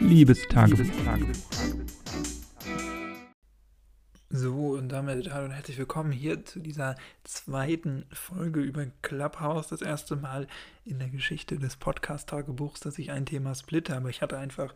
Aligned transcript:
Liebestagebuch. 0.00 0.86
So, 4.30 4.70
und 4.70 4.88
damit 4.88 5.32
hallo 5.32 5.44
und 5.44 5.52
herzlich 5.52 5.78
willkommen 5.78 6.10
hier 6.10 6.44
zu 6.44 6.60
dieser 6.60 6.96
zweiten 7.24 8.06
Folge 8.12 8.60
über 8.60 8.86
Clubhouse. 9.02 9.68
Das 9.68 9.82
erste 9.82 10.16
Mal 10.16 10.46
in 10.84 10.98
der 10.98 11.08
Geschichte 11.08 11.58
des 11.58 11.76
Podcast-Tagebuchs, 11.76 12.80
dass 12.80 12.98
ich 12.98 13.10
ein 13.10 13.26
Thema 13.26 13.54
splitte, 13.54 13.94
aber 13.96 14.08
ich 14.08 14.22
hatte 14.22 14.38
einfach 14.38 14.74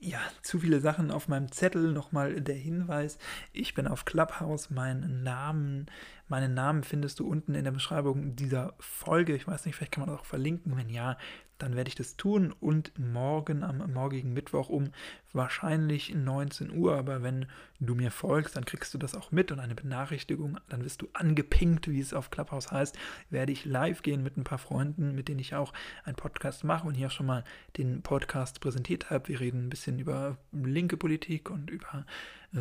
ja, 0.00 0.20
zu 0.42 0.60
viele 0.60 0.80
Sachen 0.80 1.10
auf 1.10 1.28
meinem 1.28 1.50
Zettel. 1.50 1.92
Nochmal 1.92 2.40
der 2.40 2.54
Hinweis, 2.54 3.18
ich 3.52 3.74
bin 3.74 3.86
auf 3.86 4.04
Clubhouse. 4.04 4.70
Meinen 4.70 5.22
Namen, 5.22 5.86
meinen 6.28 6.54
Namen 6.54 6.84
findest 6.84 7.20
du 7.20 7.26
unten 7.26 7.54
in 7.54 7.64
der 7.64 7.72
Beschreibung 7.72 8.36
dieser 8.36 8.74
Folge. 8.78 9.34
Ich 9.34 9.46
weiß 9.46 9.64
nicht, 9.64 9.76
vielleicht 9.76 9.92
kann 9.92 10.02
man 10.02 10.10
das 10.10 10.20
auch 10.20 10.26
verlinken. 10.26 10.76
Wenn 10.76 10.88
ja, 10.88 11.16
dann 11.58 11.74
werde 11.74 11.88
ich 11.88 11.96
das 11.96 12.16
tun 12.16 12.54
und 12.60 12.96
morgen 12.98 13.64
am 13.64 13.78
morgigen 13.92 14.32
Mittwoch 14.32 14.68
um 14.68 14.90
wahrscheinlich 15.32 16.14
19 16.14 16.72
Uhr, 16.72 16.96
aber 16.96 17.22
wenn 17.22 17.46
du 17.80 17.94
mir 17.94 18.10
folgst, 18.10 18.56
dann 18.56 18.64
kriegst 18.64 18.94
du 18.94 18.98
das 18.98 19.14
auch 19.14 19.32
mit 19.32 19.50
und 19.52 19.58
eine 19.58 19.74
Benachrichtigung, 19.74 20.58
dann 20.68 20.84
wirst 20.84 21.02
du 21.02 21.08
angepinkt, 21.12 21.88
wie 21.90 22.00
es 22.00 22.14
auf 22.14 22.30
Clubhouse 22.30 22.70
heißt, 22.70 22.96
werde 23.30 23.52
ich 23.52 23.64
live 23.64 24.02
gehen 24.02 24.22
mit 24.22 24.36
ein 24.36 24.44
paar 24.44 24.58
Freunden, 24.58 25.14
mit 25.14 25.28
denen 25.28 25.40
ich 25.40 25.54
auch 25.54 25.72
einen 26.04 26.16
Podcast 26.16 26.64
mache 26.64 26.86
und 26.86 26.94
hier 26.94 27.10
schon 27.10 27.26
mal 27.26 27.44
den 27.76 28.02
Podcast 28.02 28.60
präsentiert 28.60 29.10
habe. 29.10 29.28
Wir 29.28 29.40
reden 29.40 29.66
ein 29.66 29.70
bisschen 29.70 29.98
über 29.98 30.38
linke 30.52 30.96
Politik 30.96 31.50
und 31.50 31.70
über 31.70 32.06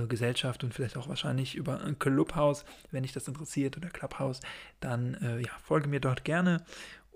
Gesellschaft 0.07 0.63
und 0.63 0.73
vielleicht 0.73 0.97
auch 0.97 1.07
wahrscheinlich 1.07 1.55
über 1.55 1.79
Clubhouse, 1.99 2.65
wenn 2.91 3.03
dich 3.03 3.13
das 3.13 3.27
interessiert 3.27 3.77
oder 3.77 3.89
Clubhouse, 3.89 4.41
dann 4.79 5.15
äh, 5.15 5.39
ja, 5.39 5.51
folge 5.63 5.87
mir 5.87 5.99
dort 5.99 6.25
gerne 6.25 6.63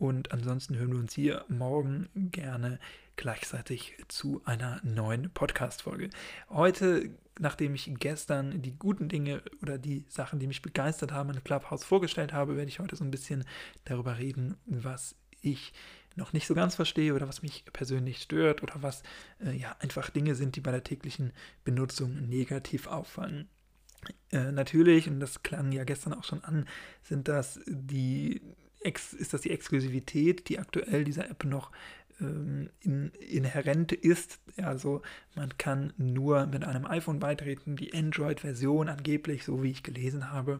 und 0.02 0.32
ansonsten 0.32 0.76
hören 0.78 0.94
wir 0.94 1.00
uns 1.00 1.14
hier 1.14 1.46
morgen 1.48 2.10
gerne 2.16 2.80
gleichzeitig 3.18 3.98
zu 4.08 4.42
einer 4.46 4.80
neuen 4.84 5.30
Podcast-Folge. 5.30 6.10
Heute, 6.50 7.12
nachdem 7.40 7.76
ich 7.76 7.92
gestern 8.00 8.64
die 8.64 8.76
guten 8.76 9.10
Dinge 9.10 9.44
oder 9.62 9.78
die 9.78 10.06
Sachen, 10.08 10.40
die 10.40 10.48
mich 10.48 10.64
begeistert 10.64 11.12
haben, 11.12 11.30
in 11.30 11.44
Clubhouse 11.44 11.84
vorgestellt 11.84 12.34
habe, 12.34 12.58
werde 12.58 12.70
ich 12.70 12.80
heute 12.80 12.96
so 12.96 13.04
ein 13.04 13.12
bisschen 13.12 13.44
darüber 13.86 14.18
reden, 14.18 14.56
was 14.66 15.16
ich 15.42 15.72
noch 16.16 16.34
nicht 16.34 16.48
so 16.48 16.54
ganz 16.54 16.76
verstehe 16.76 17.14
oder 17.14 17.28
was 17.28 17.42
mich 17.42 17.64
persönlich 17.72 18.22
stört 18.22 18.64
oder 18.64 18.82
was 18.82 19.04
äh, 19.44 19.52
ja 19.52 19.76
einfach 19.80 20.10
Dinge 20.10 20.36
sind, 20.36 20.56
die 20.56 20.62
bei 20.62 20.72
der 20.72 20.84
täglichen 20.84 21.32
Benutzung 21.64 22.28
negativ 22.28 22.88
auffallen. 22.88 23.48
Äh, 24.32 24.52
natürlich, 24.52 25.08
und 25.08 25.20
das 25.20 25.44
klang 25.44 25.72
ja 25.72 25.84
gestern 25.84 26.14
auch 26.14 26.24
schon 26.24 26.44
an, 26.44 26.68
sind 27.04 27.28
das 27.28 27.60
die 27.68 28.42
ist 28.84 29.32
das 29.34 29.42
die 29.42 29.52
Exklusivität, 29.52 30.50
die 30.50 30.58
aktuell 30.58 31.04
dieser 31.04 31.30
App 31.30 31.44
noch 31.44 31.72
ähm, 32.22 32.70
in, 32.80 33.12
inhärent 33.12 33.92
ist. 33.92 34.40
Also 34.58 35.02
man 35.36 35.58
kann 35.58 35.94
nur 35.98 36.46
mit 36.46 36.64
einem 36.64 36.86
iPhone 36.86 37.20
beitreten. 37.20 37.76
Die 37.76 37.94
Android-Version 37.94 38.90
angeblich, 38.90 39.44
so 39.44 39.64
wie 39.64 39.72
ich 39.72 39.84
gelesen 39.84 40.32
habe, 40.32 40.60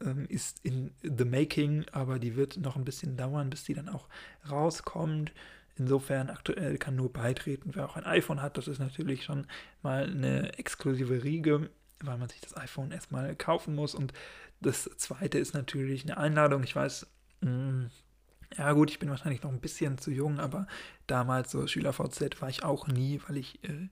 ähm, 0.00 0.26
ist 0.28 0.64
in 0.64 0.92
the 1.02 1.24
making, 1.24 1.84
aber 1.92 2.18
die 2.18 2.36
wird 2.36 2.58
noch 2.58 2.76
ein 2.76 2.84
bisschen 2.84 3.16
dauern, 3.16 3.50
bis 3.50 3.64
die 3.64 3.74
dann 3.74 3.88
auch 3.88 4.08
rauskommt. 4.48 5.32
Insofern 5.76 6.30
aktuell 6.30 6.78
kann 6.78 6.96
nur 6.96 7.12
beitreten, 7.12 7.70
wer 7.74 7.86
auch 7.86 7.96
ein 7.96 8.04
iPhone 8.04 8.42
hat. 8.42 8.58
Das 8.58 8.68
ist 8.68 8.78
natürlich 8.78 9.24
schon 9.24 9.46
mal 9.82 10.04
eine 10.04 10.58
exklusive 10.58 11.24
Riege, 11.24 11.70
weil 12.00 12.18
man 12.18 12.28
sich 12.28 12.40
das 12.40 12.56
iPhone 12.56 12.90
erstmal 12.90 13.34
kaufen 13.34 13.74
muss. 13.74 13.94
Und 13.94 14.12
das 14.60 14.90
zweite 14.96 15.38
ist 15.38 15.54
natürlich 15.54 16.04
eine 16.04 16.18
Einladung. 16.18 16.62
Ich 16.62 16.76
weiß, 16.76 17.06
hm. 17.42 17.90
Ja 18.56 18.72
gut, 18.72 18.90
ich 18.90 18.98
bin 18.98 19.10
wahrscheinlich 19.10 19.42
noch 19.42 19.52
ein 19.52 19.60
bisschen 19.60 19.98
zu 19.98 20.10
jung, 20.10 20.40
aber 20.40 20.66
damals 21.06 21.50
so 21.52 21.66
SchülerVZ 21.66 22.40
war 22.40 22.48
ich 22.48 22.64
auch 22.64 22.88
nie, 22.88 23.20
weil 23.28 23.36
ich, 23.36 23.62
äh, 23.64 23.88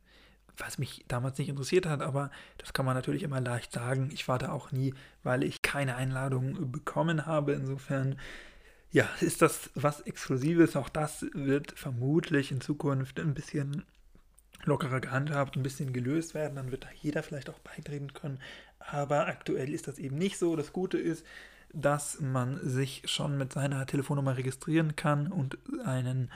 was 0.57 0.79
mich 0.79 1.05
damals 1.07 1.39
nicht 1.39 1.49
interessiert 1.49 1.87
hat, 1.87 2.03
aber 2.03 2.31
das 2.59 2.73
kann 2.73 2.85
man 2.85 2.97
natürlich 2.97 3.23
immer 3.23 3.41
leicht 3.41 3.73
sagen. 3.73 4.11
Ich 4.13 4.27
war 4.27 4.39
da 4.39 4.51
auch 4.51 4.73
nie, 4.73 4.95
weil 5.23 5.45
ich 5.45 5.63
keine 5.63 5.95
Einladung 5.95 6.73
bekommen 6.73 7.25
habe. 7.27 7.53
Insofern, 7.53 8.19
ja, 8.91 9.09
ist 9.21 9.43
das 9.43 9.71
was 9.75 10.01
Exklusives. 10.01 10.75
Auch 10.77 10.89
das 10.89 11.27
wird 11.35 11.79
vermutlich 11.79 12.51
in 12.51 12.61
Zukunft 12.61 13.21
ein 13.21 13.35
bisschen 13.35 13.85
lockerer 14.65 15.01
gehandhabt, 15.01 15.57
ein 15.57 15.63
bisschen 15.63 15.93
gelöst 15.93 16.35
werden. 16.35 16.57
Dann 16.57 16.73
wird 16.73 16.85
da 16.85 16.89
jeder 17.01 17.23
vielleicht 17.23 17.51
auch 17.51 17.61
beitreten 17.61 18.13
können. 18.13 18.41
Aber 18.81 19.29
aktuell 19.29 19.73
ist 19.73 19.87
das 19.87 19.99
eben 19.99 20.17
nicht 20.19 20.39
so. 20.39 20.57
Das 20.57 20.73
Gute 20.73 20.99
ist, 20.99 21.25
dass 21.73 22.21
man 22.21 22.59
sich 22.63 23.03
schon 23.07 23.37
mit 23.37 23.53
seiner 23.53 23.87
Telefonnummer 23.87 24.37
registrieren 24.37 24.97
kann 24.97 25.31
und 25.31 25.59
einen 25.85 26.31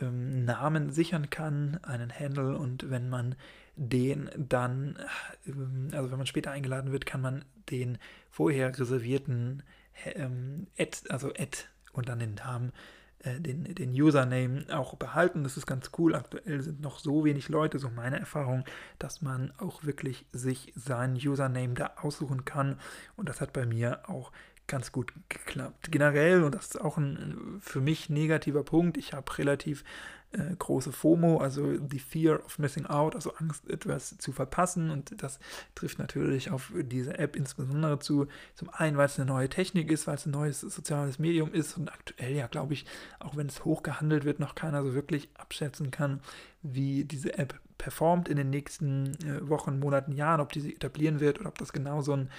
ähm, 0.00 0.44
Namen 0.44 0.90
sichern 0.90 1.30
kann, 1.30 1.78
einen 1.82 2.12
Handle 2.12 2.56
und 2.58 2.90
wenn 2.90 3.08
man 3.08 3.34
den 3.76 4.30
dann, 4.36 4.98
ähm, 5.46 5.88
also 5.92 6.10
wenn 6.10 6.18
man 6.18 6.26
später 6.26 6.50
eingeladen 6.50 6.92
wird, 6.92 7.06
kann 7.06 7.20
man 7.20 7.44
den 7.70 7.98
vorher 8.30 8.78
reservierten 8.78 9.62
ähm, 10.04 10.66
Ad, 10.78 10.98
also 11.08 11.28
Ad 11.28 11.58
und 11.92 12.08
dann 12.08 12.18
den 12.18 12.34
Namen 12.34 12.72
äh, 13.20 13.40
den, 13.40 13.64
den 13.74 13.90
Username 13.90 14.66
auch 14.70 14.96
behalten. 14.96 15.42
Das 15.42 15.56
ist 15.56 15.66
ganz 15.66 15.90
cool. 15.98 16.14
Aktuell 16.14 16.60
sind 16.62 16.80
noch 16.80 16.98
so 16.98 17.24
wenig 17.24 17.48
Leute, 17.48 17.78
so 17.78 17.90
meine 17.90 18.18
Erfahrung, 18.18 18.64
dass 18.98 19.22
man 19.22 19.52
auch 19.58 19.84
wirklich 19.84 20.26
sich 20.32 20.72
seinen 20.76 21.16
Username 21.16 21.74
da 21.74 21.92
aussuchen 21.96 22.44
kann. 22.44 22.78
Und 23.16 23.28
das 23.28 23.40
hat 23.40 23.52
bei 23.52 23.66
mir 23.66 24.08
auch 24.08 24.32
ganz 24.66 24.92
gut 24.92 25.12
geklappt. 25.28 25.90
Generell, 25.90 26.42
und 26.42 26.54
das 26.54 26.66
ist 26.66 26.80
auch 26.80 26.96
ein 26.96 27.58
für 27.60 27.80
mich 27.80 28.10
negativer 28.10 28.64
Punkt, 28.64 28.96
ich 28.96 29.12
habe 29.12 29.38
relativ 29.38 29.84
äh, 30.32 30.56
große 30.58 30.92
FOMO, 30.92 31.38
also 31.38 31.76
die 31.78 31.98
Fear 31.98 32.44
of 32.44 32.58
Missing 32.58 32.86
Out, 32.86 33.14
also 33.14 33.32
Angst, 33.34 33.68
etwas 33.70 34.18
zu 34.18 34.32
verpassen. 34.32 34.90
Und 34.90 35.22
das 35.22 35.38
trifft 35.74 35.98
natürlich 35.98 36.50
auf 36.50 36.72
diese 36.74 37.18
App 37.18 37.36
insbesondere 37.36 37.98
zu. 37.98 38.26
Zum 38.54 38.68
einen, 38.70 38.96
weil 38.96 39.06
es 39.06 39.18
eine 39.18 39.26
neue 39.26 39.48
Technik 39.48 39.90
ist, 39.90 40.06
weil 40.06 40.16
es 40.16 40.26
ein 40.26 40.32
neues 40.32 40.60
soziales 40.60 41.18
Medium 41.18 41.52
ist 41.52 41.76
und 41.76 41.92
aktuell 41.92 42.34
ja, 42.34 42.48
glaube 42.48 42.74
ich, 42.74 42.86
auch 43.20 43.36
wenn 43.36 43.46
es 43.46 43.64
hoch 43.64 43.82
gehandelt 43.82 44.24
wird, 44.24 44.40
noch 44.40 44.54
keiner 44.54 44.82
so 44.82 44.94
wirklich 44.94 45.28
abschätzen 45.34 45.90
kann, 45.90 46.20
wie 46.62 47.04
diese 47.04 47.38
App 47.38 47.60
performt 47.78 48.28
in 48.28 48.36
den 48.36 48.50
nächsten 48.50 49.14
äh, 49.24 49.48
Wochen, 49.48 49.78
Monaten, 49.78 50.12
Jahren, 50.12 50.40
ob 50.40 50.52
diese 50.52 50.70
etablieren 50.70 51.20
wird 51.20 51.40
oder 51.40 51.48
ob 51.48 51.58
das 51.58 51.72
genau 51.72 52.00
so 52.02 52.12
ein 52.12 52.30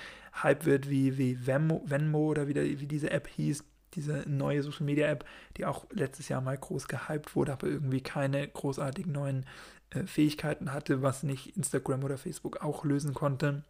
Hype 0.43 0.65
wird 0.65 0.89
wie, 0.89 1.17
wie 1.17 1.45
Venmo, 1.45 1.83
Venmo 1.85 2.27
oder 2.27 2.47
wie, 2.47 2.53
der, 2.53 2.63
wie 2.63 2.87
diese 2.87 3.11
App 3.11 3.27
hieß 3.27 3.63
diese 3.93 4.23
neue 4.27 4.63
Social 4.63 4.85
Media 4.85 5.07
App, 5.07 5.25
die 5.57 5.65
auch 5.65 5.85
letztes 5.91 6.29
Jahr 6.29 6.41
mal 6.41 6.57
groß 6.57 6.87
gehypt 6.87 7.35
wurde, 7.35 7.53
aber 7.53 7.67
irgendwie 7.67 8.01
keine 8.01 8.47
großartigen 8.47 9.11
neuen 9.11 9.45
äh, 9.91 10.03
Fähigkeiten 10.03 10.73
hatte, 10.73 11.01
was 11.01 11.23
nicht 11.23 11.57
Instagram 11.57 12.03
oder 12.03 12.17
Facebook 12.17 12.61
auch 12.61 12.83
lösen 12.83 13.13
konnte. 13.13 13.63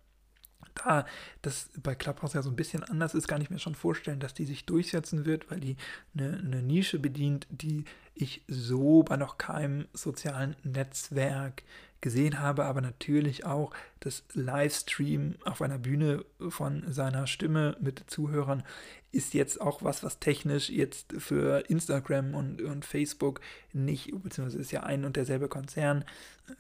Da 0.75 1.05
das 1.41 1.69
bei 1.81 1.95
Clubhouse 1.95 2.34
ja 2.34 2.41
so 2.41 2.49
ein 2.49 2.55
bisschen 2.55 2.84
anders 2.84 3.16
ist, 3.16 3.28
kann 3.28 3.41
ich 3.41 3.49
mir 3.49 3.59
schon 3.59 3.75
vorstellen, 3.75 4.19
dass 4.19 4.34
die 4.34 4.45
sich 4.45 4.66
durchsetzen 4.66 5.25
wird, 5.25 5.49
weil 5.49 5.59
die 5.59 5.78
eine, 6.16 6.38
eine 6.38 6.61
Nische 6.61 6.99
bedient, 6.99 7.47
die 7.49 7.85
ich 8.17 8.44
so 8.47 9.03
bei 9.03 9.17
noch 9.17 9.38
keinem 9.38 9.88
sozialen 9.94 10.55
Netzwerk 10.63 11.63
gesehen 12.01 12.39
habe, 12.39 12.66
aber 12.66 12.81
natürlich 12.81 13.45
auch 13.45 13.73
das 14.00 14.23
Livestream 14.33 15.35
auf 15.45 15.61
einer 15.61 15.79
Bühne 15.79 16.25
von 16.50 16.83
seiner 16.91 17.25
Stimme 17.25 17.75
mit 17.79 18.03
Zuhörern 18.07 18.63
ist 19.11 19.33
jetzt 19.33 19.59
auch 19.61 19.83
was, 19.83 20.03
was 20.03 20.19
technisch 20.19 20.69
jetzt 20.69 21.13
für 21.17 21.69
Instagram 21.69 22.35
und, 22.35 22.61
und 22.61 22.85
Facebook 22.85 23.41
nicht, 23.73 24.11
beziehungsweise 24.22 24.59
ist 24.59 24.72
ja 24.72 24.84
ein 24.84 25.05
und 25.05 25.16
derselbe 25.16 25.47
Konzern, 25.47 26.05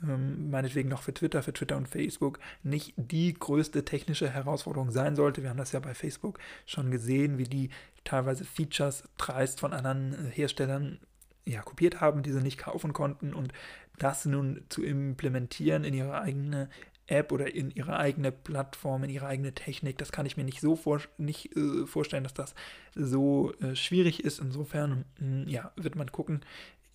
ähm, 0.01 0.49
meinetwegen 0.49 0.89
noch 0.89 1.03
für 1.03 1.13
Twitter, 1.13 1.43
für 1.43 1.53
Twitter 1.53 1.77
und 1.77 1.87
Facebook, 1.87 2.39
nicht 2.63 2.93
die 2.97 3.33
größte 3.33 3.85
technische 3.85 4.29
Herausforderung 4.29 4.91
sein 4.91 5.15
sollte. 5.15 5.43
Wir 5.43 5.51
haben 5.51 5.57
das 5.57 5.71
ja 5.71 5.79
bei 5.79 5.93
Facebook 5.93 6.39
schon 6.65 6.89
gesehen, 6.89 7.37
wie 7.37 7.43
die 7.43 7.69
teilweise 8.05 8.43
Features 8.43 9.03
dreist 9.17 9.59
von 9.59 9.73
anderen 9.73 10.13
äh, 10.13 10.31
Herstellern 10.31 10.99
ja, 11.47 11.61
kopiert 11.61 12.01
haben, 12.01 12.23
die 12.23 12.31
sie 12.31 12.41
nicht 12.41 12.57
kaufen 12.57 12.93
konnten 12.93 13.33
und 13.33 13.53
das 13.97 14.25
nun 14.25 14.61
zu 14.69 14.83
implementieren 14.83 15.83
in 15.83 15.93
ihre 15.93 16.21
eigene 16.21 16.69
App 17.07 17.31
oder 17.31 17.53
in 17.53 17.71
ihre 17.71 17.97
eigene 17.97 18.31
Plattform, 18.31 19.05
in 19.05 19.09
ihre 19.09 19.27
eigene 19.27 19.53
Technik, 19.53 19.97
das 19.97 20.11
kann 20.11 20.25
ich 20.25 20.35
mir 20.35 20.43
nicht 20.43 20.59
so 20.59 20.75
vor, 20.75 21.01
nicht, 21.17 21.55
äh, 21.55 21.85
vorstellen, 21.85 22.23
dass 22.23 22.33
das 22.33 22.53
so 22.95 23.53
äh, 23.61 23.75
schwierig 23.75 24.23
ist. 24.23 24.39
Insofern, 24.39 25.05
mh, 25.19 25.43
hm, 25.43 25.47
ja, 25.47 25.71
wird 25.77 25.95
man 25.95 26.11
gucken, 26.11 26.41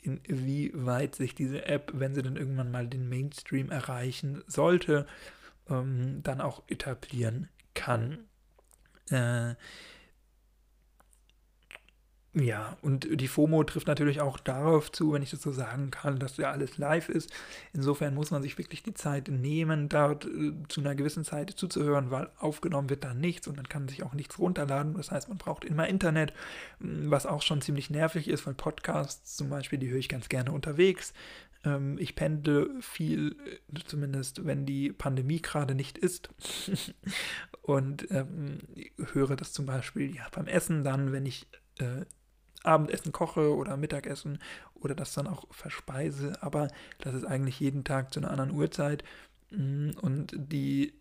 inwieweit 0.03 1.15
sich 1.15 1.35
diese 1.35 1.65
App, 1.65 1.93
wenn 1.95 2.15
sie 2.15 2.23
dann 2.23 2.37
irgendwann 2.37 2.71
mal 2.71 2.89
den 2.89 3.09
Mainstream 3.09 3.71
erreichen 3.71 4.43
sollte, 4.47 5.07
ähm, 5.71 6.23
dann 6.23 6.41
auch 6.41 6.63
etablieren 6.67 7.49
kann. 7.75 8.25
Äh, 9.11 9.55
ja, 12.35 12.79
und 12.81 13.07
die 13.21 13.29
FOMO 13.29 13.63
trifft 13.65 13.89
natürlich 13.89 14.23
auch 14.23 14.39
darauf 14.39 14.91
zu, 14.91 15.13
wenn 15.13 15.21
ich 15.23 15.33
das 15.33 15.43
so 15.43 15.53
sagen 15.53 15.91
kann, 15.91 16.19
dass 16.19 16.39
ja 16.39 16.51
alles 16.51 16.79
live 16.79 17.11
ist. 17.11 17.31
Insofern 17.75 18.15
muss 18.15 18.31
man 18.31 18.43
sich 18.43 18.57
wirklich 18.57 18.83
die 18.83 18.95
Zeit 18.95 19.29
nehmen, 19.29 19.91
dort 19.91 20.25
äh, 20.25 20.55
zu 20.69 20.81
einer 20.81 20.95
gewissen 20.95 21.25
Zeit 21.25 21.51
zuzuhören, 21.51 22.11
weil 22.11 22.31
aufgenommen 22.39 22.89
wird 22.89 23.05
da 23.05 23.13
nichts 23.13 23.49
und 23.49 23.59
dann 23.59 23.69
kann 23.69 23.87
sich 23.87 24.03
auch 24.03 24.15
nichts 24.15 24.39
runterladen. 24.39 24.95
Das 24.95 25.11
heißt, 25.11 25.29
man 25.29 25.37
braucht 25.37 25.67
immer 25.67 25.89
Internet, 25.89 26.33
was 26.79 27.27
auch 27.27 27.43
schon 27.43 27.61
ziemlich 27.61 27.91
nervig 27.91 28.29
ist, 28.29 28.47
weil 28.47 28.55
Podcasts 28.55 29.37
zum 29.37 29.51
Beispiel, 29.51 29.79
die 29.79 29.91
höre 29.91 29.99
ich 29.99 30.09
ganz 30.09 30.31
gerne 30.31 30.53
unterwegs. 30.53 31.13
Ähm, 31.65 31.99
ich 31.99 32.15
pendle 32.15 32.71
viel, 32.81 33.37
zumindest 33.85 34.47
wenn 34.47 34.65
die 34.65 34.91
Pandemie 34.91 35.43
gerade 35.43 35.75
nicht 35.75 35.99
ist. 35.99 36.31
und 37.61 38.11
ähm, 38.11 38.61
höre 39.13 39.37
das 39.37 39.53
zum 39.53 39.67
Beispiel 39.67 40.17
ja, 40.17 40.27
beim 40.33 40.47
Essen 40.47 40.83
dann, 40.83 41.13
wenn 41.13 41.27
ich 41.27 41.47
äh, 41.79 42.07
Abendessen 42.65 43.13
koche 43.13 43.55
oder 43.55 43.77
Mittagessen 43.77 44.39
oder 44.75 44.95
das 44.95 45.15
dann 45.15 45.27
auch 45.27 45.47
verspeise. 45.51 46.43
Aber 46.43 46.69
das 46.99 47.15
ist 47.15 47.25
eigentlich 47.25 47.61
jeden 47.61 47.85
Tag 47.85 48.13
zu 48.13 48.21
einer 48.21 48.31
anderen 48.31 48.53
Uhrzeit. 48.53 49.05
Mm, 49.51 49.91
und 50.01 50.35
die 50.37 50.93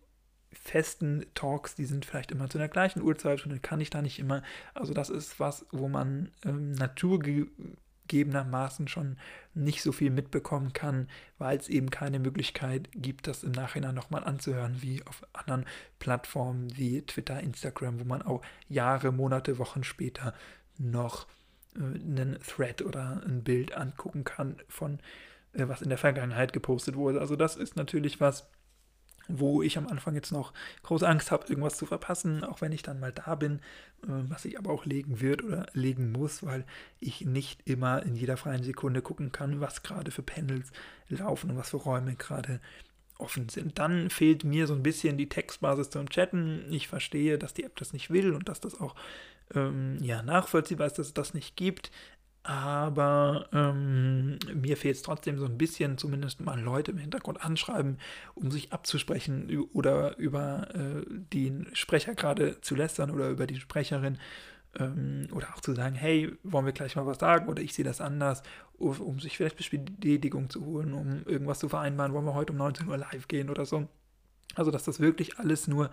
festen 0.52 1.24
Talks, 1.34 1.74
die 1.74 1.86
sind 1.86 2.04
vielleicht 2.04 2.30
immer 2.30 2.50
zu 2.50 2.58
der 2.58 2.68
gleichen 2.68 3.02
Uhrzeit 3.02 3.42
und 3.44 3.50
dann 3.50 3.62
kann 3.62 3.80
ich 3.80 3.90
da 3.90 4.02
nicht 4.02 4.18
immer. 4.18 4.42
Also 4.74 4.92
das 4.94 5.10
ist 5.10 5.40
was, 5.40 5.66
wo 5.70 5.88
man 5.88 6.30
ähm, 6.44 6.72
naturgegebenermaßen 6.72 8.88
schon 8.88 9.16
nicht 9.54 9.82
so 9.82 9.92
viel 9.92 10.10
mitbekommen 10.10 10.74
kann, 10.74 11.08
weil 11.38 11.58
es 11.58 11.68
eben 11.68 11.90
keine 11.90 12.18
Möglichkeit 12.18 12.88
gibt, 12.92 13.26
das 13.26 13.44
im 13.44 13.52
Nachhinein 13.52 13.94
nochmal 13.94 14.24
anzuhören, 14.24 14.82
wie 14.82 15.02
auf 15.06 15.26
anderen 15.32 15.64
Plattformen 15.98 16.76
wie 16.76 17.00
Twitter, 17.02 17.40
Instagram, 17.40 18.00
wo 18.00 18.04
man 18.04 18.20
auch 18.22 18.42
Jahre, 18.68 19.10
Monate, 19.10 19.58
Wochen 19.58 19.84
später 19.84 20.34
noch 20.78 21.26
einen 21.74 22.38
Thread 22.46 22.82
oder 22.82 23.22
ein 23.26 23.42
Bild 23.42 23.76
angucken 23.76 24.24
kann 24.24 24.56
von 24.68 24.98
äh, 25.52 25.68
was 25.68 25.82
in 25.82 25.88
der 25.88 25.98
Vergangenheit 25.98 26.52
gepostet 26.52 26.96
wurde. 26.96 27.20
Also 27.20 27.36
das 27.36 27.56
ist 27.56 27.76
natürlich 27.76 28.20
was, 28.20 28.48
wo 29.28 29.62
ich 29.62 29.78
am 29.78 29.86
Anfang 29.86 30.14
jetzt 30.14 30.32
noch 30.32 30.52
große 30.82 31.08
Angst 31.08 31.30
habe, 31.30 31.46
irgendwas 31.48 31.76
zu 31.76 31.86
verpassen, 31.86 32.44
auch 32.44 32.60
wenn 32.60 32.72
ich 32.72 32.82
dann 32.82 33.00
mal 33.00 33.12
da 33.12 33.34
bin, 33.34 33.60
äh, 34.02 34.08
was 34.28 34.44
ich 34.44 34.58
aber 34.58 34.70
auch 34.70 34.84
legen 34.84 35.20
wird 35.20 35.44
oder 35.44 35.66
legen 35.72 36.12
muss, 36.12 36.42
weil 36.42 36.64
ich 37.00 37.24
nicht 37.24 37.68
immer 37.68 38.02
in 38.02 38.14
jeder 38.14 38.36
freien 38.36 38.62
Sekunde 38.62 39.02
gucken 39.02 39.32
kann, 39.32 39.60
was 39.60 39.82
gerade 39.82 40.10
für 40.10 40.22
Panels 40.22 40.72
laufen 41.08 41.50
und 41.50 41.56
was 41.56 41.70
für 41.70 41.78
Räume 41.78 42.14
gerade 42.16 42.60
offen 43.18 43.48
sind. 43.48 43.78
Dann 43.78 44.10
fehlt 44.10 44.44
mir 44.44 44.66
so 44.66 44.74
ein 44.74 44.82
bisschen 44.82 45.16
die 45.16 45.28
Textbasis 45.28 45.90
zum 45.90 46.08
Chatten. 46.08 46.66
Ich 46.70 46.88
verstehe, 46.88 47.38
dass 47.38 47.54
die 47.54 47.64
App 47.64 47.76
das 47.76 47.92
nicht 47.92 48.10
will 48.10 48.34
und 48.34 48.48
dass 48.48 48.60
das 48.60 48.80
auch 48.80 48.94
ähm, 49.54 49.98
ja, 50.00 50.22
nachvollziehbar 50.22 50.86
ist, 50.86 50.98
dass 50.98 51.08
es 51.08 51.14
das 51.14 51.34
nicht 51.34 51.56
gibt. 51.56 51.90
Aber 52.44 53.46
ähm, 53.52 54.38
mir 54.52 54.76
fehlt 54.76 54.96
es 54.96 55.02
trotzdem 55.02 55.38
so 55.38 55.44
ein 55.44 55.58
bisschen, 55.58 55.96
zumindest 55.96 56.40
mal 56.40 56.60
Leute 56.60 56.90
im 56.90 56.98
Hintergrund 56.98 57.44
anschreiben, 57.44 57.98
um 58.34 58.50
sich 58.50 58.72
abzusprechen 58.72 59.68
oder 59.72 60.18
über 60.18 60.66
äh, 60.74 61.04
den 61.32 61.68
Sprecher 61.72 62.16
gerade 62.16 62.60
zu 62.60 62.74
lästern 62.74 63.12
oder 63.12 63.30
über 63.30 63.46
die 63.46 63.60
Sprecherin 63.60 64.18
ähm, 64.78 65.28
oder 65.32 65.48
auch 65.54 65.60
zu 65.60 65.74
sagen, 65.74 65.94
hey, 65.94 66.32
wollen 66.42 66.66
wir 66.66 66.72
gleich 66.72 66.96
mal 66.96 67.06
was 67.06 67.18
sagen 67.18 67.48
oder 67.48 67.62
ich 67.62 67.74
sehe 67.74 67.84
das 67.84 68.00
anders, 68.00 68.42
um, 68.74 68.98
um 69.00 69.20
sich 69.20 69.36
vielleicht 69.36 69.56
Bestätigung 69.56 70.50
zu 70.50 70.64
holen, 70.64 70.92
um 70.92 71.24
irgendwas 71.26 71.58
zu 71.58 71.68
vereinbaren, 71.68 72.12
wollen 72.12 72.24
wir 72.24 72.34
heute 72.34 72.52
um 72.52 72.58
19 72.58 72.88
Uhr 72.88 72.96
live 72.96 73.28
gehen 73.28 73.50
oder 73.50 73.66
so. 73.66 73.88
Also, 74.54 74.70
dass 74.70 74.84
das 74.84 75.00
wirklich 75.00 75.38
alles 75.38 75.66
nur 75.66 75.90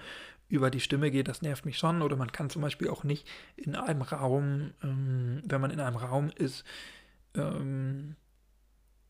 über 0.50 0.70
die 0.70 0.82
Stimme 0.82 1.12
geht, 1.12 1.28
das 1.28 1.42
nervt 1.42 1.66
mich 1.66 1.78
schon. 1.78 2.02
Oder 2.02 2.16
man 2.16 2.32
kann 2.32 2.50
zum 2.50 2.62
Beispiel 2.62 2.90
auch 2.90 3.04
nicht 3.04 3.28
in 3.56 3.76
einem 3.76 4.02
Raum, 4.02 4.72
ähm, 4.84 5.42
wenn 5.46 5.62
man 5.62 5.72
in 5.72 5.80
einem 5.80 5.96
Raum 5.96 6.30
ist, 6.36 6.66
ähm, 7.36 8.16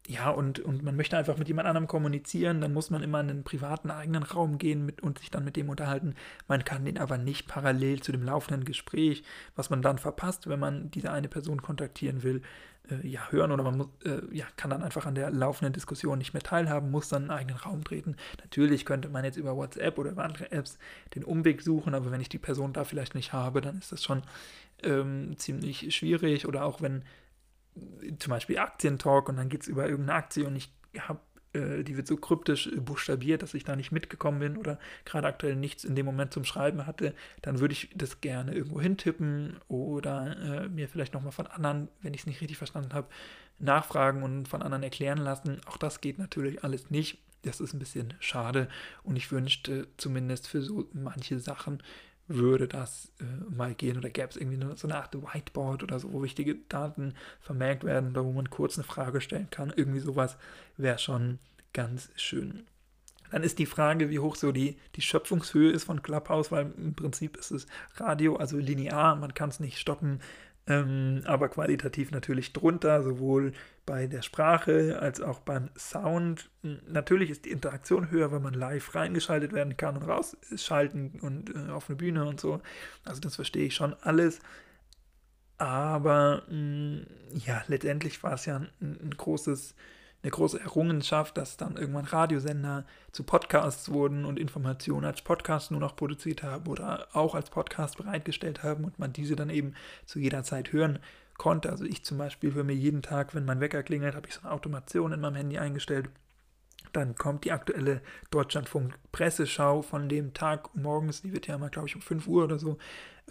ja, 0.10 0.32
und, 0.32 0.60
und 0.60 0.82
man 0.82 0.96
möchte 0.96 1.16
einfach 1.20 1.38
mit 1.38 1.48
jemand 1.48 1.68
anderem 1.68 1.88
kommunizieren, 1.88 2.62
dann 2.62 2.74
muss 2.74 2.90
man 2.90 3.04
immer 3.04 3.20
in 3.20 3.30
einen 3.30 3.44
privaten 3.44 3.92
eigenen 3.92 4.24
Raum 4.24 4.58
gehen 4.58 4.84
mit, 4.84 5.02
und 5.02 5.20
sich 5.20 5.30
dann 5.30 5.46
mit 5.46 5.56
dem 5.56 5.70
unterhalten. 5.70 6.16
Man 6.48 6.66
kann 6.66 6.84
den 6.84 6.98
aber 6.98 7.20
nicht 7.20 7.48
parallel 7.48 8.02
zu 8.02 8.12
dem 8.12 8.24
laufenden 8.24 8.66
Gespräch, 8.66 9.24
was 9.56 9.70
man 9.70 9.84
dann 9.84 10.00
verpasst, 10.00 10.50
wenn 10.50 10.60
man 10.60 10.90
diese 10.90 11.12
eine 11.12 11.28
Person 11.28 11.62
kontaktieren 11.62 12.24
will, 12.24 12.42
äh, 12.90 13.08
ja, 13.08 13.28
hören 13.30 13.52
oder 13.52 13.62
man 13.62 13.78
muss, 13.78 13.88
äh, 14.04 14.22
ja, 14.32 14.48
kann 14.56 14.72
dann 14.72 14.82
einfach 14.82 15.06
an 15.06 15.14
der 15.14 15.30
laufenden 15.30 15.74
Diskussion 15.74 16.18
nicht 16.18 16.34
mehr 16.34 16.42
teilhaben, 16.42 16.90
muss 16.90 17.10
dann 17.10 17.30
einen 17.30 17.40
eigenen 17.40 17.58
Raum 17.58 17.84
treten. 17.84 18.16
Natürlich 18.40 18.88
könnte 18.88 19.10
man 19.10 19.26
jetzt 19.26 19.38
über 19.38 19.56
WhatsApp 19.56 20.00
oder 20.00 20.10
über 20.10 20.24
andere 20.24 20.52
Apps 20.52 20.80
den 21.14 21.24
Umweg 21.24 21.62
suchen, 21.62 21.94
aber 21.94 22.10
wenn 22.10 22.22
ich 22.22 22.30
die 22.30 22.40
Person 22.40 22.74
da 22.74 22.84
vielleicht 22.84 23.14
nicht 23.14 23.32
habe, 23.32 23.62
dann 23.62 23.78
ist 23.78 23.92
das 23.92 24.04
schon 24.04 24.24
ähm, 24.82 25.38
ziemlich 25.38 25.96
schwierig 25.96 26.48
oder 26.48 26.66
auch 26.66 26.82
wenn 26.82 27.04
zum 28.20 28.32
Beispiel 28.32 28.58
Aktientalk 28.58 29.30
und 29.30 29.38
dann 29.38 29.50
geht 29.50 29.62
es 29.62 29.68
über 29.68 29.88
irgendeine 29.88 30.18
Aktie 30.18 30.46
und 30.46 30.56
ich 30.56 30.72
habe 30.98 31.20
äh, 31.54 31.84
die 31.84 31.98
wird 31.98 32.08
so 32.08 32.18
kryptisch 32.18 32.70
buchstabiert, 32.76 33.42
dass 33.42 33.54
ich 33.54 33.64
da 33.64 33.76
nicht 33.76 33.92
mitgekommen 33.92 34.40
bin 34.40 34.58
oder 34.58 34.80
gerade 35.06 35.28
aktuell 35.28 35.56
nichts 35.56 35.84
in 35.84 35.96
dem 35.96 36.06
Moment 36.06 36.34
zum 36.34 36.46
Schreiben 36.46 36.86
hatte, 36.86 37.16
dann 37.42 37.60
würde 37.60 37.74
ich 37.74 37.90
das 37.96 38.22
gerne 38.22 38.54
irgendwo 38.54 38.80
hintippen 38.80 39.60
oder 39.68 40.66
äh, 40.66 40.70
mir 40.70 40.88
vielleicht 40.88 41.14
nochmal 41.14 41.32
von 41.32 41.48
anderen, 41.48 41.90
wenn 42.02 42.14
ich 42.14 42.22
es 42.22 42.28
nicht 42.28 42.42
richtig 42.42 42.58
verstanden 42.58 42.94
habe, 42.94 43.08
nachfragen 43.58 44.24
und 44.24 44.48
von 44.48 44.62
anderen 44.62 44.84
erklären 44.84 45.18
lassen. 45.18 45.60
Auch 45.66 45.78
das 45.78 46.02
geht 46.02 46.20
natürlich 46.20 46.64
alles 46.64 46.90
nicht. 46.90 47.20
Das 47.44 47.62
ist 47.62 47.74
ein 47.74 47.80
bisschen 47.80 48.14
schade 48.20 48.68
und 49.02 49.16
ich 49.16 49.32
wünschte 49.32 49.88
zumindest 49.96 50.48
für 50.48 50.62
so 50.62 50.90
manche 50.92 51.40
Sachen 51.40 51.82
würde 52.30 52.68
das 52.68 53.12
äh, 53.20 53.54
mal 53.54 53.74
gehen 53.74 53.98
oder 53.98 54.10
gäbe 54.10 54.30
es 54.30 54.38
irgendwie 54.38 54.62
eine, 54.62 54.78
so 54.78 54.88
eine 54.88 54.98
Art 54.98 55.16
Whiteboard 55.16 55.84
oder 55.84 56.00
so, 56.00 56.14
wo 56.14 56.22
wichtige 56.24 56.56
Daten 56.56 57.16
vermerkt 57.42 57.84
werden 57.84 58.12
oder 58.12 58.24
wo 58.24 58.32
man 58.32 58.50
kurz 58.50 58.78
eine 58.78 58.86
Frage 58.86 59.20
stellen 59.20 59.50
kann. 59.50 59.74
Irgendwie 59.76 60.00
sowas 60.00 60.38
wäre 60.78 61.00
schon 61.00 61.40
ganz 61.74 62.10
schön. 62.16 62.66
Dann 63.32 63.44
ist 63.44 63.60
die 63.60 63.66
Frage, 63.66 64.10
wie 64.10 64.20
hoch 64.20 64.36
so 64.36 64.52
die, 64.52 64.78
die 64.96 65.02
Schöpfungshöhe 65.02 65.72
ist 65.72 65.84
von 65.84 66.02
Clubhouse, 66.02 66.52
weil 66.52 66.72
im 66.78 66.96
Prinzip 66.96 67.38
ist 67.38 67.52
es 67.52 67.68
Radio, 67.98 68.38
also 68.38 68.58
linear, 68.58 69.16
man 69.16 69.34
kann 69.34 69.50
es 69.50 69.60
nicht 69.60 69.78
stoppen, 69.78 70.20
ähm, 70.70 71.24
aber 71.26 71.50
qualitativ 71.50 72.12
natürlich 72.12 72.54
drunter, 72.54 73.02
sowohl 73.02 73.54
bei 73.88 74.06
der 74.06 74.22
Sprache 74.22 75.00
als 75.02 75.20
auch 75.20 75.40
beim 75.40 75.72
Sound. 75.76 76.52
Natürlich 76.88 77.32
ist 77.32 77.46
die 77.46 77.52
Interaktion 77.52 78.12
höher, 78.12 78.32
wenn 78.32 78.44
man 78.44 78.54
live 78.54 78.94
reingeschaltet 78.94 79.52
werden 79.52 79.78
kann 79.78 79.98
und 79.98 80.04
rausschalten 80.04 81.20
und 81.22 81.56
äh, 81.56 81.72
auf 81.72 81.90
eine 81.90 81.98
Bühne 81.98 82.26
und 82.26 82.40
so. 82.40 82.62
Also 83.04 83.20
das 83.20 83.36
verstehe 83.36 83.66
ich 83.66 83.76
schon 83.76 83.96
alles. 84.02 84.40
Aber 85.58 86.44
mh, 86.50 86.56
mm, 86.56 87.06
ja, 87.46 87.64
letztendlich 87.68 88.22
war 88.22 88.34
es 88.34 88.46
ja 88.46 88.58
ein, 88.58 88.70
ein 88.80 89.16
großes 89.18 89.76
eine 90.22 90.32
große 90.32 90.60
Errungenschaft, 90.60 91.38
dass 91.38 91.56
dann 91.56 91.78
irgendwann 91.78 92.06
Radiosender 92.06 92.86
zu 93.12 93.24
Podcasts 93.24 93.90
wurden 93.90 94.26
und 94.26 94.38
Informationen 94.38 95.06
als 95.06 95.22
Podcast 95.22 95.72
nur 95.72 95.80
noch 95.80 95.96
produziert 95.96 96.44
haben 96.44 96.68
oder 96.68 97.08
auch 97.14 97.36
als 97.36 97.50
Podcast 97.50 97.98
bereitgestellt 97.98 98.62
haben 98.64 98.84
und 98.84 99.00
man 99.00 99.14
diese 99.14 99.36
dann 99.36 99.50
eben 99.50 99.76
zu 100.06 100.20
jeder 100.20 100.44
Zeit 100.44 100.74
hören 100.74 101.00
konnte. 101.38 101.70
Also 101.70 101.86
ich 101.86 102.04
zum 102.04 102.18
Beispiel 102.18 102.54
höre 102.54 102.66
mir 102.66 102.74
jeden 102.74 103.02
Tag, 103.02 103.34
wenn 103.34 103.46
mein 103.46 103.62
Wecker 103.62 103.82
klingelt, 103.82 104.16
habe 104.16 104.28
ich 104.28 104.36
so 104.36 104.42
eine 104.42 104.52
Automation 104.52 105.14
in 105.14 105.22
meinem 105.22 105.36
Handy 105.36 105.58
eingestellt. 105.58 106.10
Dann 106.92 107.16
kommt 107.16 107.46
die 107.46 107.52
aktuelle 107.52 108.02
Deutschlandfunk-Presseschau 108.32 109.82
von 109.82 110.10
dem 110.10 110.34
Tag 110.34 110.76
morgens, 110.76 111.22
die 111.22 111.34
wird 111.34 111.48
ja 111.48 111.56
immer, 111.56 111.70
glaube 111.70 111.88
ich, 111.88 111.96
um 111.96 112.02
5 112.02 112.28
Uhr 112.28 112.44
oder 112.44 112.60
so 112.60 112.78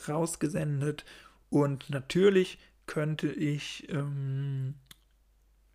rausgesendet. 0.09 1.05
Und 1.51 1.91
natürlich 1.91 2.59
könnte 2.87 3.29
ich 3.29 3.89
ähm, 3.91 4.75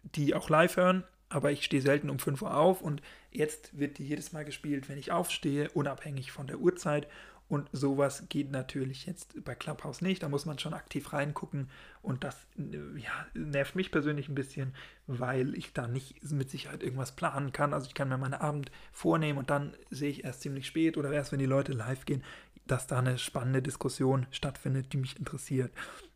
die 0.03 0.33
auch 0.33 0.49
live 0.49 0.77
hören, 0.77 1.03
aber 1.33 1.51
ich 1.51 1.63
stehe 1.63 1.81
selten 1.81 2.09
um 2.09 2.19
5 2.19 2.41
Uhr 2.43 2.55
auf 2.55 2.81
und 2.81 3.01
jetzt 3.31 3.77
wird 3.77 3.97
die 3.97 4.05
jedes 4.05 4.33
Mal 4.33 4.45
gespielt, 4.45 4.87
wenn 4.87 4.97
ich 4.97 5.11
aufstehe, 5.11 5.69
unabhängig 5.71 6.31
von 6.31 6.47
der 6.47 6.59
Uhrzeit. 6.59 7.07
Und 7.49 7.69
sowas 7.71 8.23
geht 8.29 8.51
natürlich 8.51 9.05
jetzt 9.05 9.43
bei 9.43 9.53
Clubhouse 9.53 10.01
nicht. 10.01 10.23
Da 10.23 10.29
muss 10.29 10.45
man 10.45 10.57
schon 10.59 10.73
aktiv 10.73 11.11
reingucken. 11.11 11.69
Und 12.01 12.23
das 12.23 12.37
ja, 12.55 13.11
nervt 13.33 13.75
mich 13.75 13.91
persönlich 13.91 14.29
ein 14.29 14.35
bisschen, 14.35 14.73
weil 15.07 15.53
ich 15.55 15.73
da 15.73 15.87
nicht 15.87 16.31
mit 16.31 16.49
Sicherheit 16.49 16.83
irgendwas 16.83 17.15
planen 17.15 17.51
kann. 17.51 17.73
Also 17.73 17.87
ich 17.87 17.93
kann 17.93 18.09
mir 18.09 18.17
meinen 18.17 18.33
Abend 18.35 18.71
vornehmen 18.91 19.37
und 19.37 19.49
dann 19.49 19.73
sehe 19.89 20.09
ich 20.09 20.23
erst 20.23 20.41
ziemlich 20.41 20.65
spät 20.65 20.97
oder 20.97 21.11
erst, 21.11 21.31
wenn 21.31 21.39
die 21.39 21.45
Leute 21.45 21.73
live 21.73 22.05
gehen, 22.05 22.23
dass 22.65 22.87
da 22.87 22.99
eine 22.99 23.17
spannende 23.17 23.61
Diskussion 23.61 24.25
stattfindet, 24.31 24.93
die 24.93 24.97
mich 24.97 25.19
interessiert. 25.19 25.71